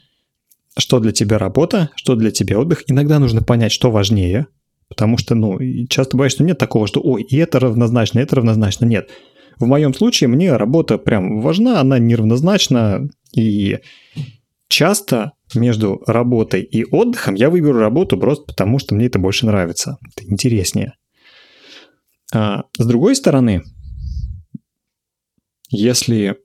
что 0.77 0.99
для 0.99 1.11
тебя 1.11 1.37
работа, 1.37 1.89
что 1.95 2.15
для 2.15 2.31
тебя 2.31 2.59
отдых. 2.59 2.83
Иногда 2.87 3.19
нужно 3.19 3.41
понять, 3.43 3.71
что 3.71 3.91
важнее, 3.91 4.47
потому 4.91 5.17
что, 5.17 5.35
ну, 5.35 5.57
часто 5.87 6.17
бывает, 6.17 6.33
что 6.33 6.43
нет 6.43 6.57
такого, 6.57 6.85
что, 6.85 6.99
ой, 7.01 7.23
и 7.23 7.37
это 7.37 7.61
равнозначно, 7.61 8.19
и 8.19 8.23
это 8.23 8.35
равнозначно. 8.35 8.83
Нет. 8.83 9.09
В 9.57 9.65
моем 9.65 9.93
случае 9.93 10.27
мне 10.27 10.53
работа 10.57 10.97
прям 10.97 11.39
важна, 11.39 11.79
она 11.79 11.97
неравнозначна, 11.97 13.07
и 13.33 13.79
часто 14.67 15.31
между 15.55 16.03
работой 16.05 16.61
и 16.61 16.83
отдыхом 16.83 17.35
я 17.35 17.49
выберу 17.49 17.79
работу 17.79 18.17
просто 18.17 18.43
потому, 18.43 18.79
что 18.79 18.93
мне 18.93 19.05
это 19.05 19.17
больше 19.17 19.45
нравится. 19.45 19.97
Это 20.03 20.29
интереснее. 20.29 20.95
А 22.33 22.63
с 22.77 22.85
другой 22.85 23.15
стороны, 23.15 23.63
если 25.69 26.35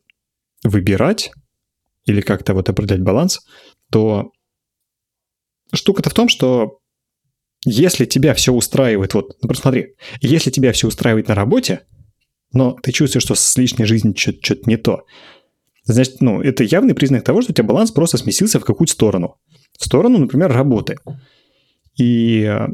выбирать 0.62 1.32
или 2.04 2.20
как-то 2.20 2.54
вот 2.54 2.68
определять 2.68 3.02
баланс, 3.02 3.40
то 3.90 4.30
штука-то 5.74 6.10
в 6.10 6.14
том, 6.14 6.28
что 6.28 6.78
если 7.66 8.04
тебя 8.04 8.32
все 8.32 8.52
устраивает, 8.52 9.12
вот, 9.12 9.36
например, 9.42 9.60
смотри, 9.60 9.94
если 10.20 10.50
тебя 10.50 10.72
все 10.72 10.86
устраивает 10.86 11.26
на 11.26 11.34
работе, 11.34 11.80
но 12.52 12.76
ты 12.80 12.92
чувствуешь, 12.92 13.24
что 13.24 13.34
с 13.34 13.56
личной 13.56 13.86
жизнью 13.86 14.14
что-то 14.16 14.62
не 14.66 14.76
то, 14.76 15.04
значит, 15.82 16.20
ну, 16.20 16.40
это 16.40 16.62
явный 16.62 16.94
признак 16.94 17.24
того, 17.24 17.42
что 17.42 17.50
у 17.50 17.54
тебя 17.54 17.66
баланс 17.66 17.90
просто 17.90 18.18
сместился 18.18 18.60
в 18.60 18.64
какую-то 18.64 18.92
сторону. 18.92 19.36
В 19.78 19.84
сторону, 19.84 20.18
например, 20.18 20.52
работы. 20.52 20.96
И 21.98 22.42
э, 22.42 22.68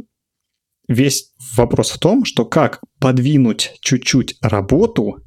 весь 0.88 1.32
вопрос 1.56 1.90
в 1.90 1.98
том, 1.98 2.26
что 2.26 2.44
как 2.44 2.80
подвинуть 3.00 3.72
чуть-чуть 3.80 4.36
работу, 4.42 5.22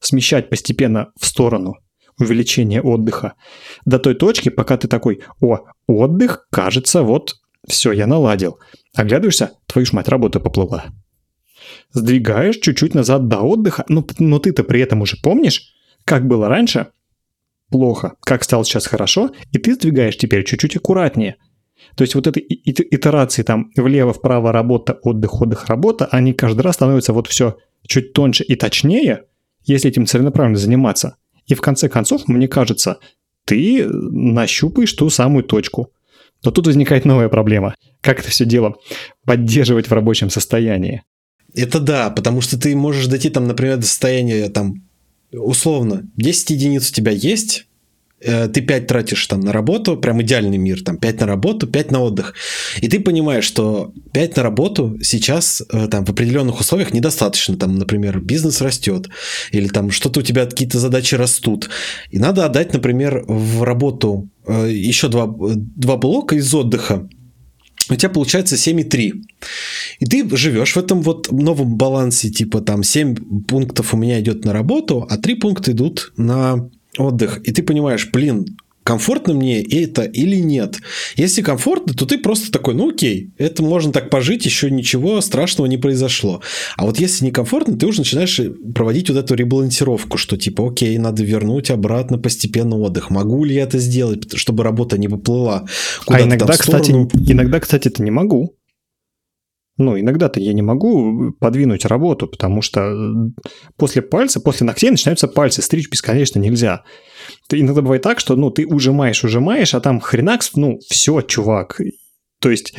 смещать 0.00 0.50
постепенно 0.50 1.12
в 1.18 1.24
сторону 1.24 1.76
увеличения 2.20 2.82
отдыха 2.82 3.34
до 3.86 3.98
той 3.98 4.14
точки, 4.14 4.50
пока 4.50 4.76
ты 4.76 4.86
такой, 4.86 5.22
о, 5.40 5.60
отдых, 5.86 6.46
кажется, 6.50 7.02
вот 7.02 7.36
все, 7.66 7.92
я 7.92 8.06
наладил. 8.06 8.58
Оглядываешься, 8.94 9.52
твою 9.66 9.86
ж 9.86 9.92
мать, 9.92 10.08
работа 10.08 10.40
поплыла. 10.40 10.86
Сдвигаешь 11.92 12.58
чуть-чуть 12.58 12.94
назад 12.94 13.28
до 13.28 13.40
отдыха, 13.40 13.84
но, 13.88 14.06
но 14.18 14.38
ты-то 14.38 14.64
при 14.64 14.80
этом 14.80 15.02
уже 15.02 15.16
помнишь, 15.22 15.74
как 16.04 16.26
было 16.26 16.48
раньше, 16.48 16.88
плохо, 17.70 18.14
как 18.20 18.44
стало 18.44 18.64
сейчас 18.64 18.86
хорошо, 18.86 19.30
и 19.52 19.58
ты 19.58 19.74
сдвигаешь 19.74 20.16
теперь 20.16 20.44
чуть-чуть 20.44 20.76
аккуратнее. 20.76 21.36
То 21.96 22.02
есть 22.02 22.14
вот 22.14 22.26
и- 22.36 22.62
итерации 22.64 23.42
там 23.42 23.70
влево-вправо 23.76 24.52
работа, 24.52 24.98
отдых, 25.02 25.40
отдых, 25.40 25.66
работа, 25.66 26.06
они 26.06 26.32
каждый 26.32 26.60
раз 26.60 26.76
становятся 26.76 27.12
вот 27.12 27.26
все 27.26 27.56
чуть 27.86 28.12
тоньше 28.12 28.44
и 28.44 28.54
точнее, 28.56 29.24
если 29.64 29.90
этим 29.90 30.06
целенаправленно 30.06 30.58
заниматься. 30.58 31.16
И 31.46 31.54
в 31.54 31.60
конце 31.60 31.88
концов, 31.88 32.28
мне 32.28 32.48
кажется, 32.48 32.98
ты 33.44 33.86
нащупаешь 33.88 34.92
ту 34.92 35.08
самую 35.10 35.44
точку. 35.44 35.92
Но 36.46 36.52
тут 36.52 36.68
возникает 36.68 37.04
новая 37.04 37.28
проблема. 37.28 37.74
Как 38.00 38.20
это 38.20 38.30
все 38.30 38.44
дело 38.44 38.76
поддерживать 39.24 39.88
в 39.88 39.92
рабочем 39.92 40.30
состоянии? 40.30 41.02
Это 41.54 41.80
да, 41.80 42.08
потому 42.10 42.40
что 42.40 42.56
ты 42.56 42.76
можешь 42.76 43.08
дойти 43.08 43.30
там, 43.30 43.48
например, 43.48 43.78
до 43.78 43.86
состояния 43.86 44.48
там 44.48 44.84
условно 45.32 46.04
10 46.16 46.50
единиц 46.50 46.88
у 46.88 46.94
тебя 46.94 47.10
есть, 47.10 47.66
э, 48.20 48.46
ты 48.46 48.60
5 48.60 48.86
тратишь 48.86 49.26
там 49.26 49.40
на 49.40 49.52
работу, 49.52 49.96
прям 49.96 50.22
идеальный 50.22 50.56
мир, 50.56 50.84
там 50.84 50.98
5 50.98 51.20
на 51.20 51.26
работу, 51.26 51.66
5 51.66 51.90
на 51.90 52.00
отдых. 52.00 52.34
И 52.80 52.86
ты 52.86 53.00
понимаешь, 53.00 53.44
что 53.44 53.92
5 54.12 54.36
на 54.36 54.42
работу 54.44 54.98
сейчас 55.02 55.64
э, 55.72 55.88
там 55.88 56.04
в 56.04 56.10
определенных 56.10 56.60
условиях 56.60 56.94
недостаточно. 56.94 57.56
Там, 57.56 57.76
например, 57.76 58.20
бизнес 58.20 58.60
растет, 58.60 59.08
или 59.50 59.66
там 59.66 59.90
что-то 59.90 60.20
у 60.20 60.22
тебя 60.22 60.46
какие-то 60.46 60.78
задачи 60.78 61.16
растут. 61.16 61.70
И 62.10 62.20
надо 62.20 62.44
отдать, 62.44 62.72
например, 62.72 63.24
в 63.26 63.64
работу 63.64 64.28
еще 64.48 65.08
два, 65.08 65.26
два 65.28 65.96
блока 65.96 66.36
из 66.36 66.52
отдыха. 66.54 67.08
У 67.88 67.94
тебя 67.94 68.10
получается 68.10 68.56
7,3. 68.56 69.12
И 70.00 70.06
ты 70.06 70.36
живешь 70.36 70.74
в 70.74 70.76
этом 70.76 71.02
вот 71.02 71.30
новом 71.30 71.76
балансе, 71.76 72.30
типа 72.30 72.60
там 72.60 72.82
7 72.82 73.44
пунктов 73.44 73.94
у 73.94 73.96
меня 73.96 74.20
идет 74.20 74.44
на 74.44 74.52
работу, 74.52 75.06
а 75.08 75.16
3 75.16 75.34
пункта 75.36 75.72
идут 75.72 76.12
на 76.16 76.68
отдых. 76.98 77.40
И 77.44 77.52
ты 77.52 77.62
понимаешь, 77.62 78.08
блин, 78.12 78.56
комфортно 78.86 79.34
мне 79.34 79.62
это 79.62 80.02
или 80.02 80.36
нет. 80.36 80.76
Если 81.16 81.42
комфортно, 81.42 81.92
то 81.92 82.06
ты 82.06 82.18
просто 82.18 82.52
такой, 82.52 82.74
ну 82.74 82.90
окей, 82.90 83.32
это 83.36 83.64
можно 83.64 83.92
так 83.92 84.10
пожить, 84.10 84.46
еще 84.46 84.70
ничего 84.70 85.20
страшного 85.20 85.66
не 85.66 85.76
произошло. 85.76 86.40
А 86.76 86.86
вот 86.86 87.00
если 87.00 87.24
некомфортно, 87.24 87.76
ты 87.76 87.86
уже 87.86 88.02
начинаешь 88.02 88.40
проводить 88.74 89.10
вот 89.10 89.18
эту 89.18 89.34
ребалансировку, 89.34 90.18
что 90.18 90.36
типа, 90.36 90.68
окей, 90.68 90.96
надо 90.98 91.24
вернуть 91.24 91.70
обратно 91.70 92.18
постепенно 92.18 92.76
отдых. 92.76 93.10
Могу 93.10 93.44
ли 93.44 93.56
я 93.56 93.64
это 93.64 93.78
сделать, 93.78 94.32
чтобы 94.38 94.62
работа 94.62 94.96
не 94.98 95.08
поплыла 95.08 95.64
А 95.64 96.04
куда-то 96.04 96.22
там 96.22 96.28
иногда, 96.28 96.52
в 96.52 96.54
сторону? 96.54 97.08
кстати, 97.08 97.32
иногда, 97.32 97.60
кстати, 97.60 97.88
это 97.88 98.04
не 98.04 98.12
могу. 98.12 98.56
Ну, 99.78 99.98
иногда-то 99.98 100.40
я 100.40 100.52
не 100.54 100.62
могу 100.62 101.32
подвинуть 101.32 101.84
работу, 101.84 102.28
потому 102.28 102.62
что 102.62 102.80
э, 102.80 103.12
после 103.76 104.00
пальца, 104.00 104.40
после 104.40 104.64
ногтей 104.64 104.90
начинаются 104.90 105.28
пальцы. 105.28 105.60
Стричь 105.60 105.90
бесконечно 105.90 106.38
нельзя. 106.38 106.84
Ты- 107.48 107.60
Иногда 107.60 107.82
бывает 107.82 108.02
так, 108.02 108.20
что 108.20 108.36
ну, 108.36 108.50
ты 108.50 108.66
ужимаешь, 108.66 109.24
ужимаешь, 109.24 109.74
а 109.74 109.80
там 109.80 110.00
хренакс, 110.00 110.52
ну, 110.54 110.78
все, 110.88 111.20
чувак. 111.22 111.80
То 112.40 112.50
есть, 112.50 112.74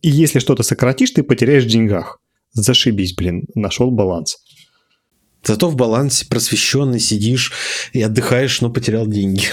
и 0.00 0.08
если 0.08 0.38
что-то 0.38 0.62
сократишь, 0.62 1.10
ты 1.10 1.22
потеряешь 1.22 1.64
в 1.64 1.68
деньгах. 1.68 2.18
Зашибись, 2.52 3.14
блин, 3.14 3.46
нашел 3.54 3.90
баланс. 3.90 4.38
Зато 5.44 5.68
в 5.68 5.76
балансе 5.76 6.26
просвещенный 6.26 7.00
сидишь 7.00 7.52
и 7.92 8.02
отдыхаешь, 8.02 8.60
но 8.60 8.70
потерял 8.70 9.06
деньги. 9.06 9.46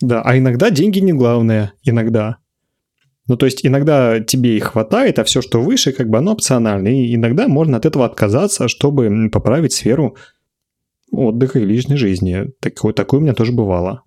Да, 0.00 0.22
а 0.22 0.38
иногда 0.38 0.70
деньги 0.70 0.98
не 0.98 1.12
главное, 1.12 1.72
иногда. 1.82 2.38
Ну, 3.26 3.36
то 3.36 3.46
есть 3.46 3.64
иногда 3.64 4.20
тебе 4.20 4.56
и 4.56 4.60
хватает, 4.60 5.18
а 5.18 5.24
все, 5.24 5.42
что 5.42 5.60
выше, 5.60 5.92
как 5.92 6.08
бы 6.08 6.18
оно 6.18 6.32
опционально. 6.32 6.88
И 6.88 7.14
иногда 7.14 7.48
можно 7.48 7.76
от 7.76 7.86
этого 7.86 8.04
отказаться, 8.04 8.66
чтобы 8.66 9.28
поправить 9.30 9.72
сферу 9.72 10.16
отдыха 11.12 11.58
и 11.58 11.64
личной 11.64 11.96
жизни. 11.96 12.46
Такое, 12.60 12.92
такое 12.92 13.20
у 13.20 13.22
меня 13.22 13.34
тоже 13.34 13.52
бывало. 13.52 14.02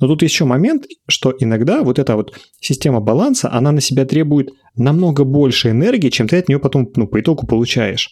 Но 0.00 0.08
тут 0.08 0.22
еще 0.22 0.44
момент, 0.44 0.86
что 1.06 1.34
иногда 1.38 1.82
вот 1.82 1.98
эта 1.98 2.16
вот 2.16 2.36
система 2.60 3.00
баланса, 3.00 3.52
она 3.52 3.70
на 3.72 3.80
себя 3.80 4.04
требует 4.04 4.50
намного 4.74 5.24
больше 5.24 5.70
энергии, 5.70 6.10
чем 6.10 6.26
ты 6.26 6.38
от 6.38 6.48
нее 6.48 6.58
потом 6.58 6.90
ну, 6.96 7.06
по 7.06 7.20
итогу 7.20 7.46
получаешь. 7.46 8.10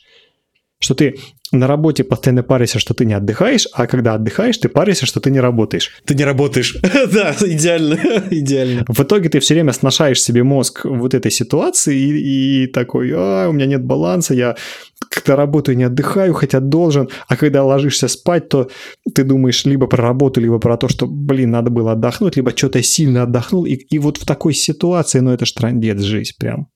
Что 0.83 0.95
ты 0.95 1.17
на 1.53 1.67
работе 1.67 2.03
постоянно 2.03 2.43
паришься, 2.43 2.79
что 2.79 2.93
ты 2.93 3.05
не 3.05 3.15
отдыхаешь, 3.15 3.69
а 3.73 3.87
когда 3.87 4.15
отдыхаешь, 4.15 4.59
ты 4.59 4.69
паришься, 4.69 5.07
что 5.07 5.21
ты 5.21 5.31
не 5.31 5.39
работаешь. 5.39 5.93
Ты 6.05 6.15
не 6.15 6.25
работаешь. 6.25 6.77
да, 7.13 7.37
идеально, 7.41 7.95
идеально. 8.31 8.85
В 8.89 9.01
итоге 9.01 9.29
ты 9.29 9.39
все 9.39 9.55
время 9.55 9.73
сношаешь 9.73 10.21
себе 10.21 10.43
мозг 10.43 10.85
вот 10.85 11.15
этой 11.15 11.31
ситуации 11.31 11.97
и, 11.97 12.65
и 12.65 12.67
такой, 12.67 13.13
а, 13.15 13.49
у 13.49 13.53
меня 13.53 13.67
нет 13.67 13.85
баланса, 13.85 14.35
я 14.35 14.57
когда 15.11 15.37
работаю, 15.37 15.77
не 15.77 15.85
отдыхаю, 15.85 16.33
хотя 16.33 16.61
должен, 16.61 17.09
а 17.29 17.37
когда 17.37 17.65
ложишься 17.65 18.09
спать, 18.09 18.49
то 18.49 18.71
ты 19.15 19.25
думаешь 19.25 19.65
либо 19.65 19.87
про 19.87 20.03
работу, 20.03 20.41
либо 20.41 20.59
про 20.59 20.77
то, 20.77 20.89
что, 20.89 21.07
блин, 21.07 21.51
надо 21.51 21.71
было 21.71 21.93
отдохнуть, 21.93 22.37
либо 22.37 22.57
что-то 22.57 22.83
сильно 22.83 23.23
отдохнул, 23.23 23.67
и, 23.67 23.75
и 23.75 23.99
вот 23.99 24.17
в 24.17 24.25
такой 24.25 24.55
ситуации, 24.55 25.21
ну, 25.21 25.33
это 25.33 25.45
ж 25.45 25.53
трандец 25.53 26.01
жизнь 26.01 26.33
прям. 26.39 26.69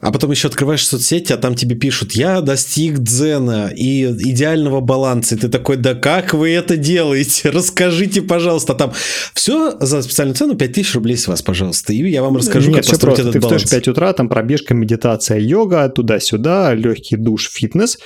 А 0.00 0.12
потом 0.12 0.30
еще 0.30 0.48
открываешь 0.48 0.86
соцсети, 0.86 1.32
а 1.34 1.36
там 1.36 1.54
тебе 1.54 1.76
пишут, 1.76 2.12
я 2.12 2.40
достиг 2.40 3.00
дзена 3.00 3.70
и 3.74 4.04
идеального 4.06 4.80
баланса. 4.80 5.34
И 5.34 5.38
ты 5.38 5.48
такой, 5.48 5.76
да 5.76 5.94
как 5.94 6.32
вы 6.32 6.50
это 6.50 6.78
делаете? 6.78 7.50
Расскажите, 7.50 8.22
пожалуйста. 8.22 8.74
Там 8.74 8.94
все 9.34 9.76
за 9.78 10.00
специальную 10.00 10.36
цену 10.36 10.56
5000 10.56 10.94
рублей 10.94 11.18
с 11.18 11.28
вас, 11.28 11.42
пожалуйста. 11.42 11.92
И 11.92 12.08
я 12.08 12.22
вам 12.22 12.38
расскажу, 12.38 12.70
Нет, 12.70 12.80
как 12.80 12.90
построить 12.90 13.16
просто. 13.16 13.22
этот 13.22 13.32
ты 13.34 13.40
баланс. 13.40 13.62
Ты 13.62 13.66
встаешь 13.66 13.82
в 13.82 13.84
5 13.84 13.88
утра, 13.92 14.12
там 14.14 14.28
пробежка, 14.30 14.72
медитация, 14.72 15.38
йога, 15.38 15.86
туда-сюда, 15.90 16.72
легкий 16.72 17.16
душ, 17.16 17.50
фитнес. 17.50 17.98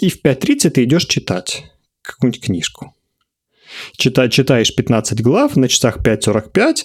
И 0.00 0.08
в 0.08 0.22
5.30 0.24 0.70
ты 0.70 0.84
идешь 0.84 1.06
читать 1.06 1.64
какую-нибудь 2.02 2.44
книжку. 2.44 2.94
Чита, 3.96 4.28
читаешь 4.28 4.74
15 4.74 5.20
глав, 5.22 5.56
на 5.56 5.68
часах 5.68 5.98
5.45, 5.98 6.84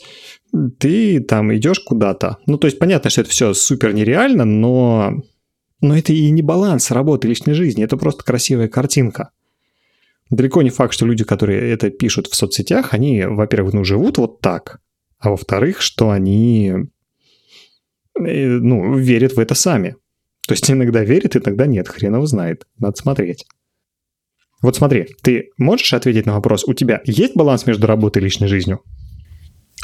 ты 0.79 1.19
там 1.19 1.53
идешь 1.55 1.79
куда-то. 1.79 2.37
Ну, 2.45 2.57
то 2.57 2.67
есть 2.67 2.79
понятно, 2.79 3.09
что 3.09 3.21
это 3.21 3.29
все 3.29 3.53
супер 3.53 3.93
нереально, 3.93 4.45
но, 4.45 5.23
но 5.81 5.97
это 5.97 6.13
и 6.13 6.29
не 6.29 6.41
баланс 6.41 6.91
работы 6.91 7.27
личной 7.27 7.53
жизни, 7.53 7.83
это 7.83 7.97
просто 7.97 8.23
красивая 8.23 8.67
картинка. 8.67 9.31
Далеко 10.29 10.61
не 10.61 10.69
факт, 10.69 10.93
что 10.93 11.05
люди, 11.05 11.23
которые 11.23 11.71
это 11.71 11.91
пишут 11.91 12.27
в 12.27 12.35
соцсетях, 12.35 12.93
они, 12.93 13.25
во-первых, 13.25 13.73
ну, 13.73 13.83
живут 13.83 14.17
вот 14.17 14.41
так, 14.41 14.79
а 15.19 15.29
во-вторых, 15.29 15.81
что 15.81 16.09
они 16.09 16.73
ну, 18.15 18.97
верят 18.97 19.33
в 19.33 19.39
это 19.39 19.55
сами. 19.55 19.95
То 20.47 20.53
есть 20.53 20.69
иногда 20.69 21.03
верят, 21.03 21.35
иногда 21.35 21.65
нет, 21.65 21.87
хрен 21.87 22.15
его 22.15 22.25
знает, 22.25 22.65
надо 22.77 22.97
смотреть. 22.97 23.45
Вот 24.61 24.75
смотри, 24.75 25.07
ты 25.21 25.51
можешь 25.57 25.93
ответить 25.93 26.25
на 26.25 26.33
вопрос, 26.33 26.63
у 26.65 26.73
тебя 26.73 27.01
есть 27.05 27.35
баланс 27.35 27.65
между 27.67 27.87
работой 27.87 28.21
и 28.21 28.25
личной 28.25 28.47
жизнью? 28.47 28.81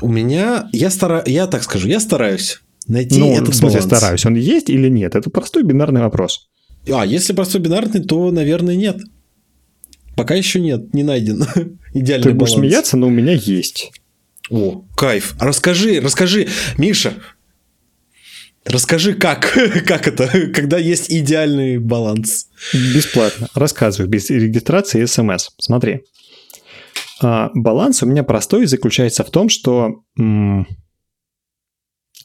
У 0.01 0.07
меня, 0.07 0.69
я 0.73 0.89
стараюсь, 0.89 1.27
я 1.27 1.47
так 1.47 1.63
скажу, 1.63 1.87
я 1.87 1.99
стараюсь 1.99 2.61
найти 2.87 3.19
ну, 3.19 3.33
этот 3.33 3.49
в 3.49 3.57
смысле 3.57 3.79
баланс. 3.79 3.97
стараюсь, 3.97 4.25
он 4.25 4.35
есть 4.35 4.69
или 4.69 4.89
нет? 4.89 5.15
Это 5.15 5.29
простой 5.29 5.63
бинарный 5.63 6.01
вопрос. 6.01 6.49
А, 6.91 7.05
если 7.05 7.33
простой 7.33 7.61
бинарный, 7.61 8.01
то, 8.01 8.31
наверное, 8.31 8.75
нет. 8.75 8.97
Пока 10.15 10.35
еще 10.35 10.59
нет, 10.59 10.93
не 10.93 11.03
найден 11.03 11.45
идеальный 11.93 12.23
Ты 12.23 12.33
будешь 12.33 12.51
баланс. 12.51 12.53
смеяться, 12.53 12.97
но 12.97 13.07
у 13.07 13.11
меня 13.11 13.33
есть. 13.33 13.91
О, 14.49 14.83
кайф. 14.97 15.35
А 15.39 15.45
расскажи, 15.45 16.01
расскажи, 16.01 16.47
Миша, 16.77 17.13
расскажи, 18.65 19.13
как, 19.13 19.57
как 19.85 20.07
это, 20.07 20.27
когда 20.53 20.77
есть 20.77 21.11
идеальный 21.11 21.77
баланс. 21.77 22.47
Бесплатно. 22.73 23.47
Рассказываю, 23.53 24.09
без 24.09 24.29
регистрации 24.29 25.03
и 25.03 25.07
смс. 25.07 25.49
Смотри. 25.59 26.01
А, 27.21 27.51
баланс 27.53 28.01
у 28.03 28.07
меня 28.07 28.23
простой 28.23 28.65
заключается 28.65 29.23
в 29.23 29.29
том, 29.29 29.49
что, 29.49 30.03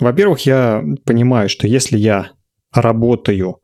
во-первых, 0.00 0.40
я 0.46 0.82
понимаю, 1.04 1.48
что 1.48 1.66
если 1.66 1.98
я 1.98 2.32
работаю, 2.72 3.58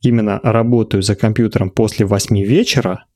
именно 0.00 0.40
работаю 0.42 1.02
за 1.02 1.16
компьютером 1.16 1.70
после 1.70 2.06
8 2.06 2.40
вечера, 2.42 3.06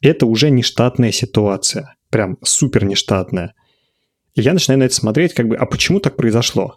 это 0.00 0.26
уже 0.26 0.50
не 0.50 0.62
штатная 0.62 1.12
ситуация. 1.12 1.96
Прям 2.10 2.36
супер 2.42 2.84
нештатная. 2.84 3.54
И 4.34 4.40
я 4.40 4.52
начинаю 4.52 4.80
на 4.80 4.84
это 4.84 4.94
смотреть, 4.94 5.34
как 5.34 5.48
бы, 5.48 5.56
а 5.56 5.66
почему 5.66 6.00
так 6.00 6.16
произошло? 6.16 6.76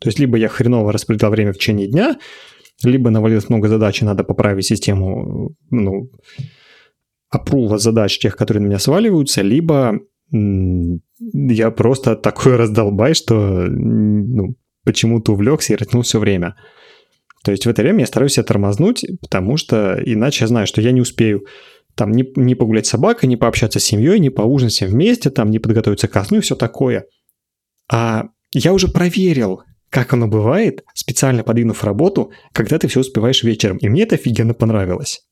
То 0.00 0.08
есть, 0.08 0.18
либо 0.18 0.36
я 0.36 0.48
хреново 0.48 0.92
распределял 0.92 1.30
время 1.30 1.52
в 1.52 1.56
течение 1.56 1.86
дня, 1.86 2.18
либо 2.82 3.10
навалилось 3.10 3.48
много 3.48 3.68
задач, 3.68 4.02
и 4.02 4.04
надо 4.04 4.24
поправить 4.24 4.66
систему, 4.66 5.54
ну, 5.70 6.10
опрува 7.32 7.78
задач 7.78 8.18
тех, 8.18 8.36
которые 8.36 8.62
на 8.62 8.66
меня 8.66 8.78
сваливаются, 8.78 9.42
либо 9.42 9.98
я 10.30 11.70
просто 11.70 12.14
такой 12.14 12.56
раздолбай, 12.56 13.14
что 13.14 13.66
ну, 13.68 14.54
почему-то 14.84 15.32
увлекся 15.32 15.72
и 15.72 15.76
растянул 15.76 16.02
все 16.02 16.18
время. 16.18 16.54
То 17.42 17.50
есть 17.50 17.66
в 17.66 17.70
это 17.70 17.82
время 17.82 18.00
я 18.00 18.06
стараюсь 18.06 18.34
себя 18.34 18.44
тормознуть, 18.44 19.04
потому 19.20 19.56
что 19.56 20.00
иначе 20.04 20.44
я 20.44 20.48
знаю, 20.48 20.66
что 20.66 20.80
я 20.80 20.92
не 20.92 21.00
успею 21.00 21.44
там 21.94 22.12
не, 22.12 22.24
не 22.36 22.54
погулять 22.54 22.86
с 22.86 22.90
собакой, 22.90 23.28
не 23.28 23.36
пообщаться 23.36 23.80
с 23.80 23.84
семьей, 23.84 24.18
не 24.18 24.30
поужинать 24.30 24.72
всем 24.72 24.90
вместе, 24.90 25.30
там 25.30 25.50
не 25.50 25.58
подготовиться 25.58 26.08
ко 26.08 26.24
сну 26.24 26.38
и 26.38 26.40
все 26.40 26.54
такое. 26.54 27.06
А 27.90 28.28
я 28.54 28.72
уже 28.72 28.88
проверил, 28.88 29.62
как 29.90 30.12
оно 30.12 30.28
бывает, 30.28 30.84
специально 30.94 31.42
подвинув 31.42 31.84
работу, 31.84 32.30
когда 32.52 32.78
ты 32.78 32.88
все 32.88 33.00
успеваешь 33.00 33.42
вечером. 33.42 33.78
И 33.78 33.88
мне 33.88 34.04
это 34.04 34.14
офигенно 34.14 34.54
понравилось. 34.54 35.26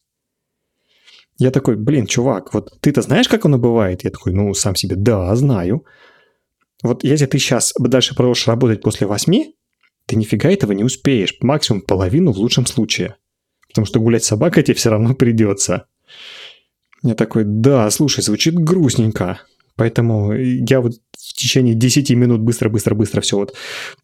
Я 1.40 1.50
такой, 1.50 1.76
блин, 1.76 2.06
чувак, 2.06 2.52
вот 2.52 2.70
ты-то 2.82 3.00
знаешь, 3.00 3.26
как 3.26 3.46
оно 3.46 3.56
бывает? 3.56 4.04
Я 4.04 4.10
такой, 4.10 4.34
ну, 4.34 4.52
сам 4.52 4.74
себе, 4.76 4.94
да, 4.94 5.34
знаю. 5.34 5.86
Вот 6.82 7.02
если 7.02 7.24
ты 7.24 7.38
сейчас 7.38 7.72
дальше 7.78 8.14
продолжишь 8.14 8.46
работать 8.46 8.82
после 8.82 9.06
восьми, 9.06 9.56
ты 10.04 10.16
нифига 10.16 10.50
этого 10.50 10.72
не 10.72 10.84
успеешь. 10.84 11.34
Максимум 11.40 11.80
половину 11.80 12.32
в 12.32 12.36
лучшем 12.36 12.66
случае. 12.66 13.16
Потому 13.68 13.86
что 13.86 14.00
гулять 14.00 14.22
с 14.22 14.26
собакой 14.26 14.62
тебе 14.62 14.74
все 14.74 14.90
равно 14.90 15.14
придется. 15.14 15.86
Я 17.02 17.14
такой, 17.14 17.44
да, 17.46 17.88
слушай, 17.90 18.20
звучит 18.20 18.54
грустненько. 18.54 19.40
Поэтому 19.76 20.34
я 20.34 20.82
вот 20.82 20.92
в 20.92 21.32
течение 21.32 21.74
10 21.74 22.10
минут 22.10 22.42
быстро-быстро-быстро 22.42 23.22
все 23.22 23.38
вот 23.38 23.54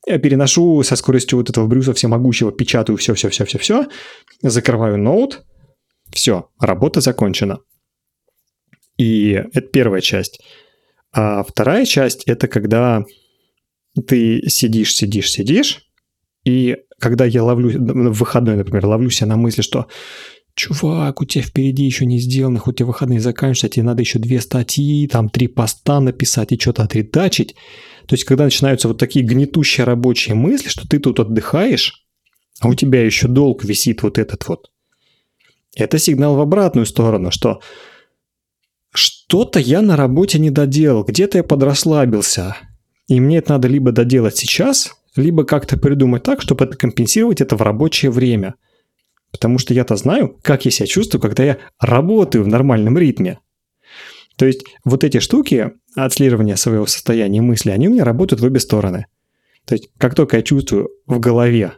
переношу 0.07 0.83
со 0.83 0.96
скоростью 0.96 1.37
вот 1.37 1.51
этого 1.51 1.66
Брюса 1.66 1.92
всемогущего, 1.92 2.51
печатаю 2.51 2.96
все-все-все-все-все, 2.96 3.88
закрываю 4.40 4.96
ноут, 4.96 5.44
все, 6.16 6.50
работа 6.59 7.00
закончена. 7.00 7.61
И 8.96 9.31
это 9.31 9.61
первая 9.61 10.00
часть. 10.00 10.40
А 11.12 11.42
вторая 11.44 11.85
часть– 11.85 12.24
это 12.26 12.48
когда 12.48 13.05
ты 14.07 14.42
сидишь, 14.48 14.94
сидишь, 14.94 15.31
сидишь, 15.31 15.83
и 16.44 16.76
когда 16.98 17.24
я 17.24 17.42
ловлю, 17.42 17.70
в 17.79 18.18
выходной, 18.18 18.57
например, 18.57 18.87
ловлю 18.87 19.11
себя 19.11 19.29
на 19.29 19.37
мысли, 19.37 19.62
что 19.62 19.87
чувак, 20.55 21.20
у 21.20 21.24
тебя 21.24 21.44
впереди 21.44 21.85
еще 21.85 22.07
не 22.07 22.18
сделано, 22.18 22.59
хоть 22.59 22.81
и 22.81 22.85
выходные 22.85 23.20
заканчиваются, 23.20 23.68
тебе 23.68 23.85
надо 23.85 24.02
еще 24.02 24.18
две 24.18 24.40
статьи, 24.40 25.07
там 25.07 25.29
три 25.29 25.48
поста 25.48 26.00
написать 26.00 26.52
и 26.52 26.59
что-то 26.59 26.83
отредачить. 26.83 27.55
То 28.07 28.14
есть, 28.14 28.24
когда 28.24 28.44
начинаются 28.44 28.88
вот 28.88 28.98
такие 28.98 29.24
гнетущие 29.24 29.85
рабочие 29.85 30.35
мысли, 30.35 30.68
что 30.68 30.88
ты 30.88 30.98
тут 30.98 31.20
отдыхаешь, 31.20 32.07
а 32.61 32.68
у 32.68 32.74
тебя 32.74 33.05
еще 33.05 33.29
долг 33.29 33.64
висит 33.64 34.02
вот 34.02 34.18
этот 34.18 34.48
вот. 34.48 34.70
Это 35.76 35.98
сигнал 35.98 36.34
в 36.34 36.40
обратную 36.40 36.86
сторону, 36.86 37.30
что 37.30 37.60
что-то 38.92 39.60
я 39.60 39.82
на 39.82 39.96
работе 39.96 40.38
не 40.38 40.50
доделал, 40.50 41.04
где-то 41.04 41.38
я 41.38 41.44
подрасслабился. 41.44 42.56
И 43.06 43.20
мне 43.20 43.38
это 43.38 43.52
надо 43.52 43.68
либо 43.68 43.92
доделать 43.92 44.36
сейчас, 44.36 44.96
либо 45.14 45.44
как-то 45.44 45.78
придумать 45.78 46.24
так, 46.24 46.42
чтобы 46.42 46.64
это 46.64 46.76
компенсировать 46.76 47.40
это 47.40 47.54
в 47.56 47.62
рабочее 47.62 48.10
время– 48.10 48.54
Потому 49.36 49.58
что 49.58 49.74
я-то 49.74 49.96
знаю, 49.96 50.38
как 50.42 50.64
я 50.64 50.70
себя 50.70 50.86
чувствую, 50.86 51.20
когда 51.20 51.44
я 51.44 51.58
работаю 51.78 52.44
в 52.44 52.48
нормальном 52.48 52.96
ритме. 52.96 53.38
То 54.36 54.46
есть 54.46 54.64
вот 54.84 55.04
эти 55.04 55.18
штуки 55.20 55.72
отслеживания 55.94 56.56
своего 56.56 56.86
состояния 56.86 57.42
мысли, 57.42 57.70
они 57.70 57.88
у 57.88 57.92
меня 57.92 58.04
работают 58.04 58.40
в 58.40 58.44
обе 58.44 58.60
стороны. 58.60 59.06
То 59.66 59.74
есть 59.74 59.90
как 59.98 60.14
только 60.14 60.38
я 60.38 60.42
чувствую 60.42 60.90
в 61.06 61.18
голове 61.18 61.72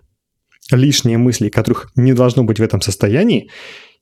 лишние 0.70 1.18
мысли, 1.18 1.48
которых 1.48 1.90
не 1.96 2.12
должно 2.12 2.44
быть 2.44 2.60
в 2.60 2.62
этом 2.62 2.80
состоянии, 2.80 3.50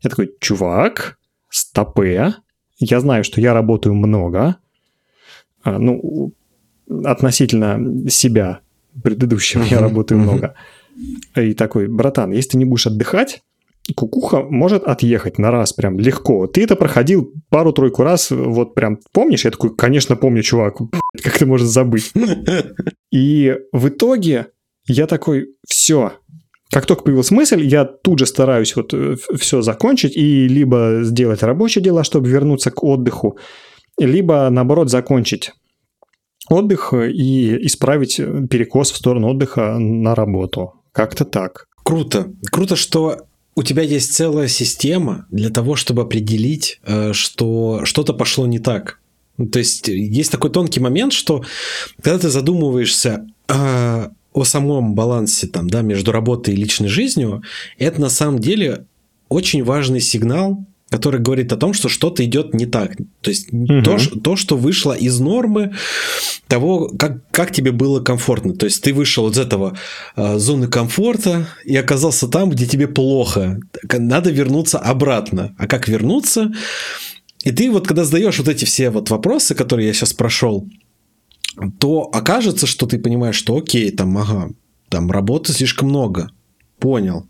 я 0.00 0.10
такой, 0.10 0.32
чувак, 0.40 1.18
стопе, 1.48 2.34
я 2.78 3.00
знаю, 3.00 3.24
что 3.24 3.40
я 3.40 3.54
работаю 3.54 3.94
много, 3.94 4.56
ну, 5.64 6.32
относительно 7.04 8.08
себя 8.10 8.60
предыдущего 9.02 9.62
я 9.62 9.80
работаю 9.80 10.20
много. 10.20 10.54
И 11.34 11.54
такой, 11.54 11.88
братан, 11.88 12.32
если 12.32 12.50
ты 12.50 12.58
не 12.58 12.64
будешь 12.64 12.86
отдыхать, 12.86 13.42
кукуха 13.94 14.42
может 14.42 14.84
отъехать 14.84 15.38
на 15.38 15.50
раз 15.50 15.72
прям 15.72 15.98
легко. 15.98 16.46
Ты 16.46 16.64
это 16.64 16.76
проходил 16.76 17.32
пару-тройку 17.50 18.02
раз, 18.02 18.30
вот 18.30 18.74
прям 18.74 18.98
помнишь? 19.12 19.44
Я 19.44 19.50
такой, 19.50 19.74
конечно, 19.74 20.16
помню, 20.16 20.42
чувак, 20.42 20.78
как 21.22 21.38
ты 21.38 21.46
можешь 21.46 21.68
забыть? 21.68 22.12
И 23.12 23.54
в 23.72 23.88
итоге 23.88 24.48
я 24.86 25.06
такой, 25.06 25.54
все, 25.66 26.12
как 26.70 26.86
только 26.86 27.04
появилась 27.04 27.30
мысль, 27.30 27.62
я 27.62 27.84
тут 27.84 28.18
же 28.18 28.26
стараюсь 28.26 28.74
вот 28.76 28.92
э, 28.92 29.16
все 29.38 29.62
закончить 29.62 30.16
и 30.16 30.48
либо 30.48 31.00
сделать 31.02 31.42
рабочие 31.42 31.82
дела, 31.82 32.04
чтобы 32.04 32.28
вернуться 32.28 32.70
к 32.70 32.82
отдыху, 32.82 33.38
либо 33.98 34.48
наоборот 34.50 34.90
закончить 34.90 35.52
отдых 36.48 36.92
и 36.92 37.66
исправить 37.66 38.16
перекос 38.16 38.92
в 38.92 38.96
сторону 38.96 39.28
отдыха 39.28 39.78
на 39.78 40.14
работу. 40.14 40.74
Как-то 40.92 41.24
так. 41.24 41.66
Круто. 41.84 42.32
Круто, 42.50 42.76
что 42.76 43.26
у 43.54 43.62
тебя 43.62 43.82
есть 43.82 44.12
целая 44.12 44.48
система 44.48 45.26
для 45.30 45.50
того, 45.50 45.76
чтобы 45.76 46.02
определить, 46.02 46.80
э, 46.84 47.12
что 47.12 47.84
что-то 47.84 48.12
пошло 48.12 48.46
не 48.46 48.58
так. 48.58 49.00
То 49.52 49.58
есть 49.58 49.88
есть 49.88 50.32
такой 50.32 50.50
тонкий 50.50 50.80
момент, 50.80 51.12
что 51.12 51.44
когда 52.02 52.18
ты 52.18 52.28
задумываешься 52.28 53.26
э, 53.48 54.08
о 54.36 54.44
самом 54.44 54.94
балансе 54.94 55.46
там, 55.46 55.68
да, 55.68 55.80
между 55.80 56.12
работой 56.12 56.54
и 56.54 56.56
личной 56.56 56.88
жизнью, 56.88 57.42
это 57.78 58.00
на 58.00 58.10
самом 58.10 58.38
деле 58.38 58.86
очень 59.28 59.64
важный 59.64 60.00
сигнал, 60.00 60.64
который 60.90 61.20
говорит 61.20 61.52
о 61.52 61.56
том, 61.56 61.72
что 61.72 61.88
что-то 61.88 62.22
идет 62.24 62.54
не 62.54 62.66
так. 62.66 62.96
То 63.22 63.30
есть 63.30 63.52
угу. 63.52 63.82
то, 63.82 63.98
то, 64.22 64.36
что 64.36 64.56
вышло 64.56 64.92
из 64.92 65.18
нормы 65.18 65.74
того, 66.48 66.88
как, 66.98 67.28
как 67.30 67.50
тебе 67.50 67.72
было 67.72 68.00
комфортно. 68.00 68.54
То 68.54 68.66
есть 68.66 68.82
ты 68.82 68.92
вышел 68.92 69.28
из 69.28 69.38
этого 69.38 69.76
э, 70.16 70.38
зоны 70.38 70.68
комфорта 70.68 71.48
и 71.64 71.74
оказался 71.74 72.28
там, 72.28 72.50
где 72.50 72.66
тебе 72.66 72.86
плохо. 72.86 73.58
Надо 73.90 74.30
вернуться 74.30 74.78
обратно. 74.78 75.54
А 75.58 75.66
как 75.66 75.88
вернуться? 75.88 76.52
И 77.42 77.52
ты 77.52 77.70
вот 77.70 77.88
когда 77.88 78.04
задаешь 78.04 78.38
вот 78.38 78.48
эти 78.48 78.66
все 78.66 78.90
вот 78.90 79.08
вопросы, 79.08 79.54
которые 79.54 79.88
я 79.88 79.94
сейчас 79.94 80.12
прошел, 80.12 80.68
то 81.78 82.02
окажется, 82.12 82.66
что 82.66 82.86
ты 82.86 82.98
понимаешь, 82.98 83.36
что 83.36 83.56
окей, 83.56 83.90
там, 83.90 84.16
ага, 84.18 84.50
там 84.88 85.10
работы 85.10 85.52
слишком 85.52 85.88
много. 85.88 86.30
Понял. 86.78 87.28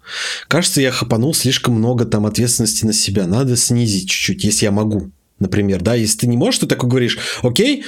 Кажется, 0.48 0.80
я 0.80 0.90
хапанул 0.90 1.32
слишком 1.32 1.74
много 1.74 2.04
там 2.04 2.26
ответственности 2.26 2.84
на 2.84 2.92
себя. 2.92 3.26
Надо 3.26 3.56
снизить 3.56 4.10
чуть-чуть, 4.10 4.42
если 4.42 4.64
я 4.64 4.72
могу. 4.72 5.12
Например, 5.38 5.82
да, 5.82 5.94
если 5.94 6.18
ты 6.18 6.26
не 6.26 6.36
можешь, 6.36 6.60
ты 6.60 6.66
такой 6.66 6.88
говоришь, 6.88 7.18
окей, 7.42 7.84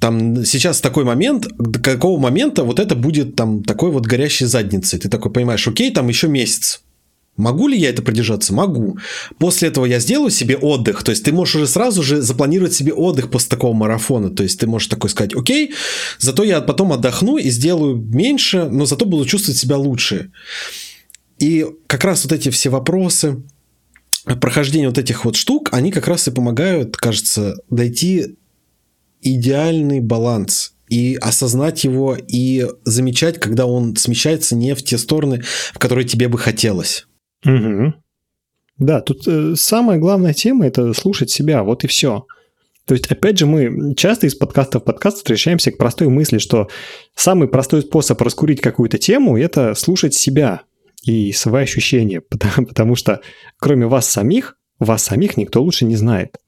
там 0.00 0.44
сейчас 0.44 0.80
такой 0.80 1.04
момент, 1.04 1.46
до 1.58 1.80
какого 1.80 2.18
момента 2.18 2.64
вот 2.64 2.80
это 2.80 2.94
будет 2.94 3.36
там 3.36 3.62
такой 3.62 3.90
вот 3.90 4.06
горящей 4.06 4.46
задницей. 4.46 4.98
Ты 4.98 5.08
такой 5.08 5.30
понимаешь, 5.30 5.68
окей, 5.68 5.90
там 5.90 6.08
еще 6.08 6.28
месяц. 6.28 6.82
Могу 7.38 7.68
ли 7.68 7.78
я 7.78 7.90
это 7.90 8.02
продержаться? 8.02 8.52
Могу. 8.52 8.98
После 9.38 9.68
этого 9.68 9.86
я 9.86 10.00
сделаю 10.00 10.30
себе 10.30 10.56
отдых. 10.56 11.04
То 11.04 11.12
есть 11.12 11.24
ты 11.24 11.32
можешь 11.32 11.54
уже 11.54 11.66
сразу 11.68 12.02
же 12.02 12.20
запланировать 12.20 12.74
себе 12.74 12.92
отдых 12.92 13.30
после 13.30 13.48
такого 13.48 13.72
марафона. 13.72 14.30
То 14.30 14.42
есть 14.42 14.58
ты 14.58 14.66
можешь 14.66 14.88
такой 14.88 15.08
сказать, 15.08 15.34
окей, 15.36 15.72
зато 16.18 16.42
я 16.42 16.60
потом 16.60 16.92
отдохну 16.92 17.38
и 17.38 17.48
сделаю 17.50 17.96
меньше, 17.96 18.64
но 18.64 18.86
зато 18.86 19.06
буду 19.06 19.24
чувствовать 19.24 19.58
себя 19.58 19.76
лучше. 19.76 20.32
И 21.38 21.64
как 21.86 22.02
раз 22.02 22.24
вот 22.24 22.32
эти 22.32 22.48
все 22.48 22.70
вопросы, 22.70 23.40
прохождение 24.40 24.88
вот 24.88 24.98
этих 24.98 25.24
вот 25.24 25.36
штук, 25.36 25.68
они 25.70 25.92
как 25.92 26.08
раз 26.08 26.26
и 26.26 26.32
помогают, 26.32 26.96
кажется, 26.96 27.54
дойти 27.70 28.36
идеальный 29.22 30.00
баланс 30.00 30.72
и 30.88 31.16
осознать 31.20 31.84
его 31.84 32.16
и 32.16 32.66
замечать, 32.84 33.38
когда 33.38 33.66
он 33.66 33.94
смещается 33.94 34.56
не 34.56 34.74
в 34.74 34.82
те 34.82 34.98
стороны, 34.98 35.42
в 35.72 35.78
которые 35.78 36.06
тебе 36.06 36.26
бы 36.26 36.38
хотелось. 36.38 37.07
Угу. 37.44 37.94
Да, 38.78 39.00
тут 39.00 39.26
э, 39.26 39.54
самая 39.56 39.98
главная 39.98 40.34
тема 40.34 40.66
это 40.66 40.92
слушать 40.92 41.30
себя, 41.30 41.62
вот 41.62 41.84
и 41.84 41.88
все. 41.88 42.26
То 42.86 42.94
есть, 42.94 43.06
опять 43.08 43.38
же, 43.38 43.46
мы 43.46 43.94
часто 43.96 44.26
из 44.26 44.34
подкаста 44.34 44.80
в 44.80 44.84
подкаст 44.84 45.18
встречаемся 45.18 45.72
к 45.72 45.78
простой 45.78 46.08
мысли, 46.08 46.38
что 46.38 46.68
самый 47.14 47.48
простой 47.48 47.82
способ 47.82 48.20
раскурить 48.22 48.60
какую-то 48.60 48.96
тему– 48.98 49.36
это 49.38 49.74
слушать 49.74 50.14
себя 50.14 50.62
и 51.04 51.32
свои 51.32 51.64
ощущения, 51.64 52.20
потому, 52.28 52.66
потому 52.66 52.96
что 52.96 53.20
кроме 53.58 53.86
вас 53.86 54.08
самих, 54.08 54.56
вас 54.78 55.02
самих 55.02 55.36
никто 55.36 55.62
лучше 55.62 55.84
не 55.84 55.96
знает. 55.96 56.38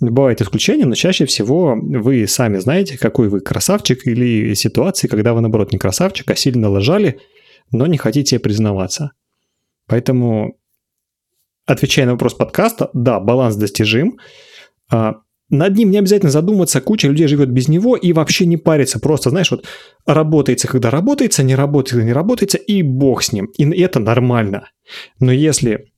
Бывает 0.00 0.42
исключение, 0.42 0.86
но 0.86 0.96
чаще 0.96 1.24
всего 1.24 1.78
вы 1.78 2.26
сами 2.26 2.58
знаете, 2.58 2.98
какой 2.98 3.28
вы 3.28 3.40
красавчик 3.40 4.06
или 4.06 4.54
ситуации, 4.54 5.06
когда 5.06 5.34
вы, 5.34 5.40
наоборот, 5.40 5.72
не 5.72 5.78
красавчик, 5.78 6.28
а 6.30 6.34
сильно 6.34 6.68
лажали, 6.68 7.20
но 7.70 7.86
не 7.86 7.98
хотите 7.98 8.38
признаваться– 8.38 9.12
Поэтому, 9.86 10.58
отвечая 11.66 12.06
на 12.06 12.12
вопрос 12.12 12.34
подкаста, 12.34 12.90
да, 12.94 13.20
баланс 13.20 13.56
достижим. 13.56 14.18
А, 14.90 15.16
над 15.50 15.76
ним 15.76 15.90
не 15.90 15.98
обязательно 15.98 16.30
задуматься, 16.30 16.80
куча 16.80 17.08
людей 17.08 17.26
живет 17.26 17.50
без 17.50 17.68
него 17.68 17.96
и 17.96 18.12
вообще 18.12 18.46
не 18.46 18.56
парится. 18.56 18.98
Просто, 18.98 19.30
знаешь, 19.30 19.50
вот 19.50 19.66
работается, 20.06 20.68
когда 20.68 20.90
работается, 20.90 21.42
не 21.42 21.54
работает, 21.54 22.04
не 22.04 22.12
работается, 22.12 22.58
и 22.58 22.82
бог 22.82 23.22
с 23.22 23.32
ним. 23.32 23.46
И 23.58 23.80
это 23.80 24.00
нормально. 24.00 24.70
Но 25.20 25.32
если 25.32 25.92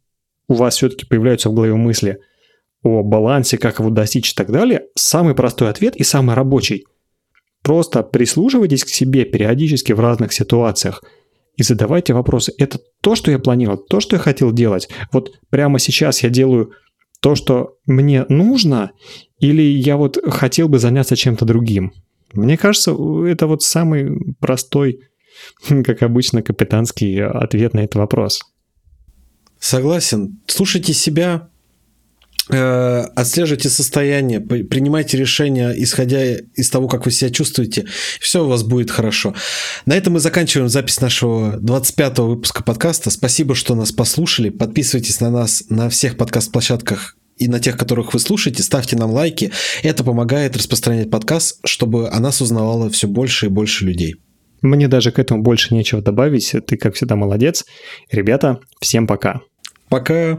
у 0.48 0.54
вас 0.54 0.76
все-таки 0.76 1.06
появляются 1.06 1.48
в 1.48 1.54
голове 1.54 1.74
мысли 1.74 2.18
о 2.82 3.02
балансе, 3.02 3.58
как 3.58 3.78
его 3.78 3.90
достичь 3.90 4.32
и 4.32 4.34
так 4.34 4.50
далее, 4.50 4.86
самый 4.94 5.34
простой 5.34 5.70
ответ 5.70 5.96
и 5.96 6.04
самый 6.04 6.34
рабочий. 6.34 6.86
Просто 7.62 8.02
прислушивайтесь 8.04 8.84
к 8.84 8.88
себе 8.88 9.24
периодически 9.24 9.92
в 9.92 10.00
разных 10.00 10.32
ситуациях– 10.32 11.02
и 11.56 11.62
задавайте 11.62 12.14
вопросы. 12.14 12.52
Это 12.58 12.78
то, 13.00 13.14
что 13.14 13.30
я 13.30 13.38
планировал, 13.38 13.78
то, 13.78 14.00
что 14.00 14.16
я 14.16 14.20
хотел 14.20 14.52
делать. 14.52 14.88
Вот 15.12 15.38
прямо 15.50 15.78
сейчас 15.78 16.22
я 16.22 16.28
делаю 16.28 16.72
то, 17.20 17.34
что 17.34 17.76
мне 17.86 18.24
нужно, 18.28 18.92
или 19.38 19.62
я 19.62 19.96
вот 19.96 20.18
хотел 20.28 20.68
бы 20.68 20.78
заняться 20.78 21.16
чем-то 21.16 21.44
другим. 21.44 21.92
Мне 22.32 22.56
кажется, 22.58 22.92
это 23.26 23.46
вот 23.46 23.62
самый 23.62 24.34
простой, 24.38 25.00
как 25.68 26.02
обычно, 26.02 26.42
капитанский 26.42 27.24
ответ 27.24 27.74
на 27.74 27.80
этот 27.80 27.96
вопрос. 27.96 28.42
Согласен. 29.58 30.40
Слушайте 30.46 30.92
себя, 30.92 31.48
отслеживайте 32.48 33.68
состояние, 33.68 34.40
принимайте 34.40 35.16
решения, 35.16 35.74
исходя 35.76 36.36
из 36.36 36.70
того, 36.70 36.86
как 36.86 37.04
вы 37.04 37.10
себя 37.10 37.30
чувствуете, 37.30 37.86
все 38.20 38.44
у 38.44 38.48
вас 38.48 38.62
будет 38.62 38.90
хорошо. 38.90 39.34
На 39.84 39.96
этом 39.96 40.12
мы 40.12 40.20
заканчиваем 40.20 40.68
запись 40.68 41.00
нашего 41.00 41.58
25-го 41.58 42.26
выпуска 42.26 42.62
подкаста. 42.62 43.10
Спасибо, 43.10 43.54
что 43.54 43.74
нас 43.74 43.90
послушали. 43.90 44.50
Подписывайтесь 44.50 45.20
на 45.20 45.30
нас 45.30 45.64
на 45.70 45.88
всех 45.88 46.16
подкаст-площадках 46.16 47.16
и 47.36 47.48
на 47.48 47.60
тех, 47.60 47.76
которых 47.76 48.14
вы 48.14 48.20
слушаете, 48.20 48.62
ставьте 48.62 48.96
нам 48.96 49.10
лайки. 49.10 49.52
Это 49.82 50.04
помогает 50.04 50.56
распространять 50.56 51.10
подкаст, 51.10 51.58
чтобы 51.64 52.08
о 52.08 52.20
нас 52.20 52.40
узнавало 52.40 52.90
все 52.90 53.08
больше 53.08 53.46
и 53.46 53.50
больше 53.50 53.84
людей. 53.84 54.16
Мне 54.62 54.88
даже 54.88 55.12
к 55.12 55.18
этому 55.18 55.42
больше 55.42 55.74
нечего 55.74 56.00
добавить. 56.00 56.54
Ты, 56.66 56.76
как 56.76 56.94
всегда, 56.94 57.16
молодец. 57.16 57.64
Ребята, 58.10 58.60
всем 58.80 59.06
пока. 59.06 59.40
Пока. 59.88 60.38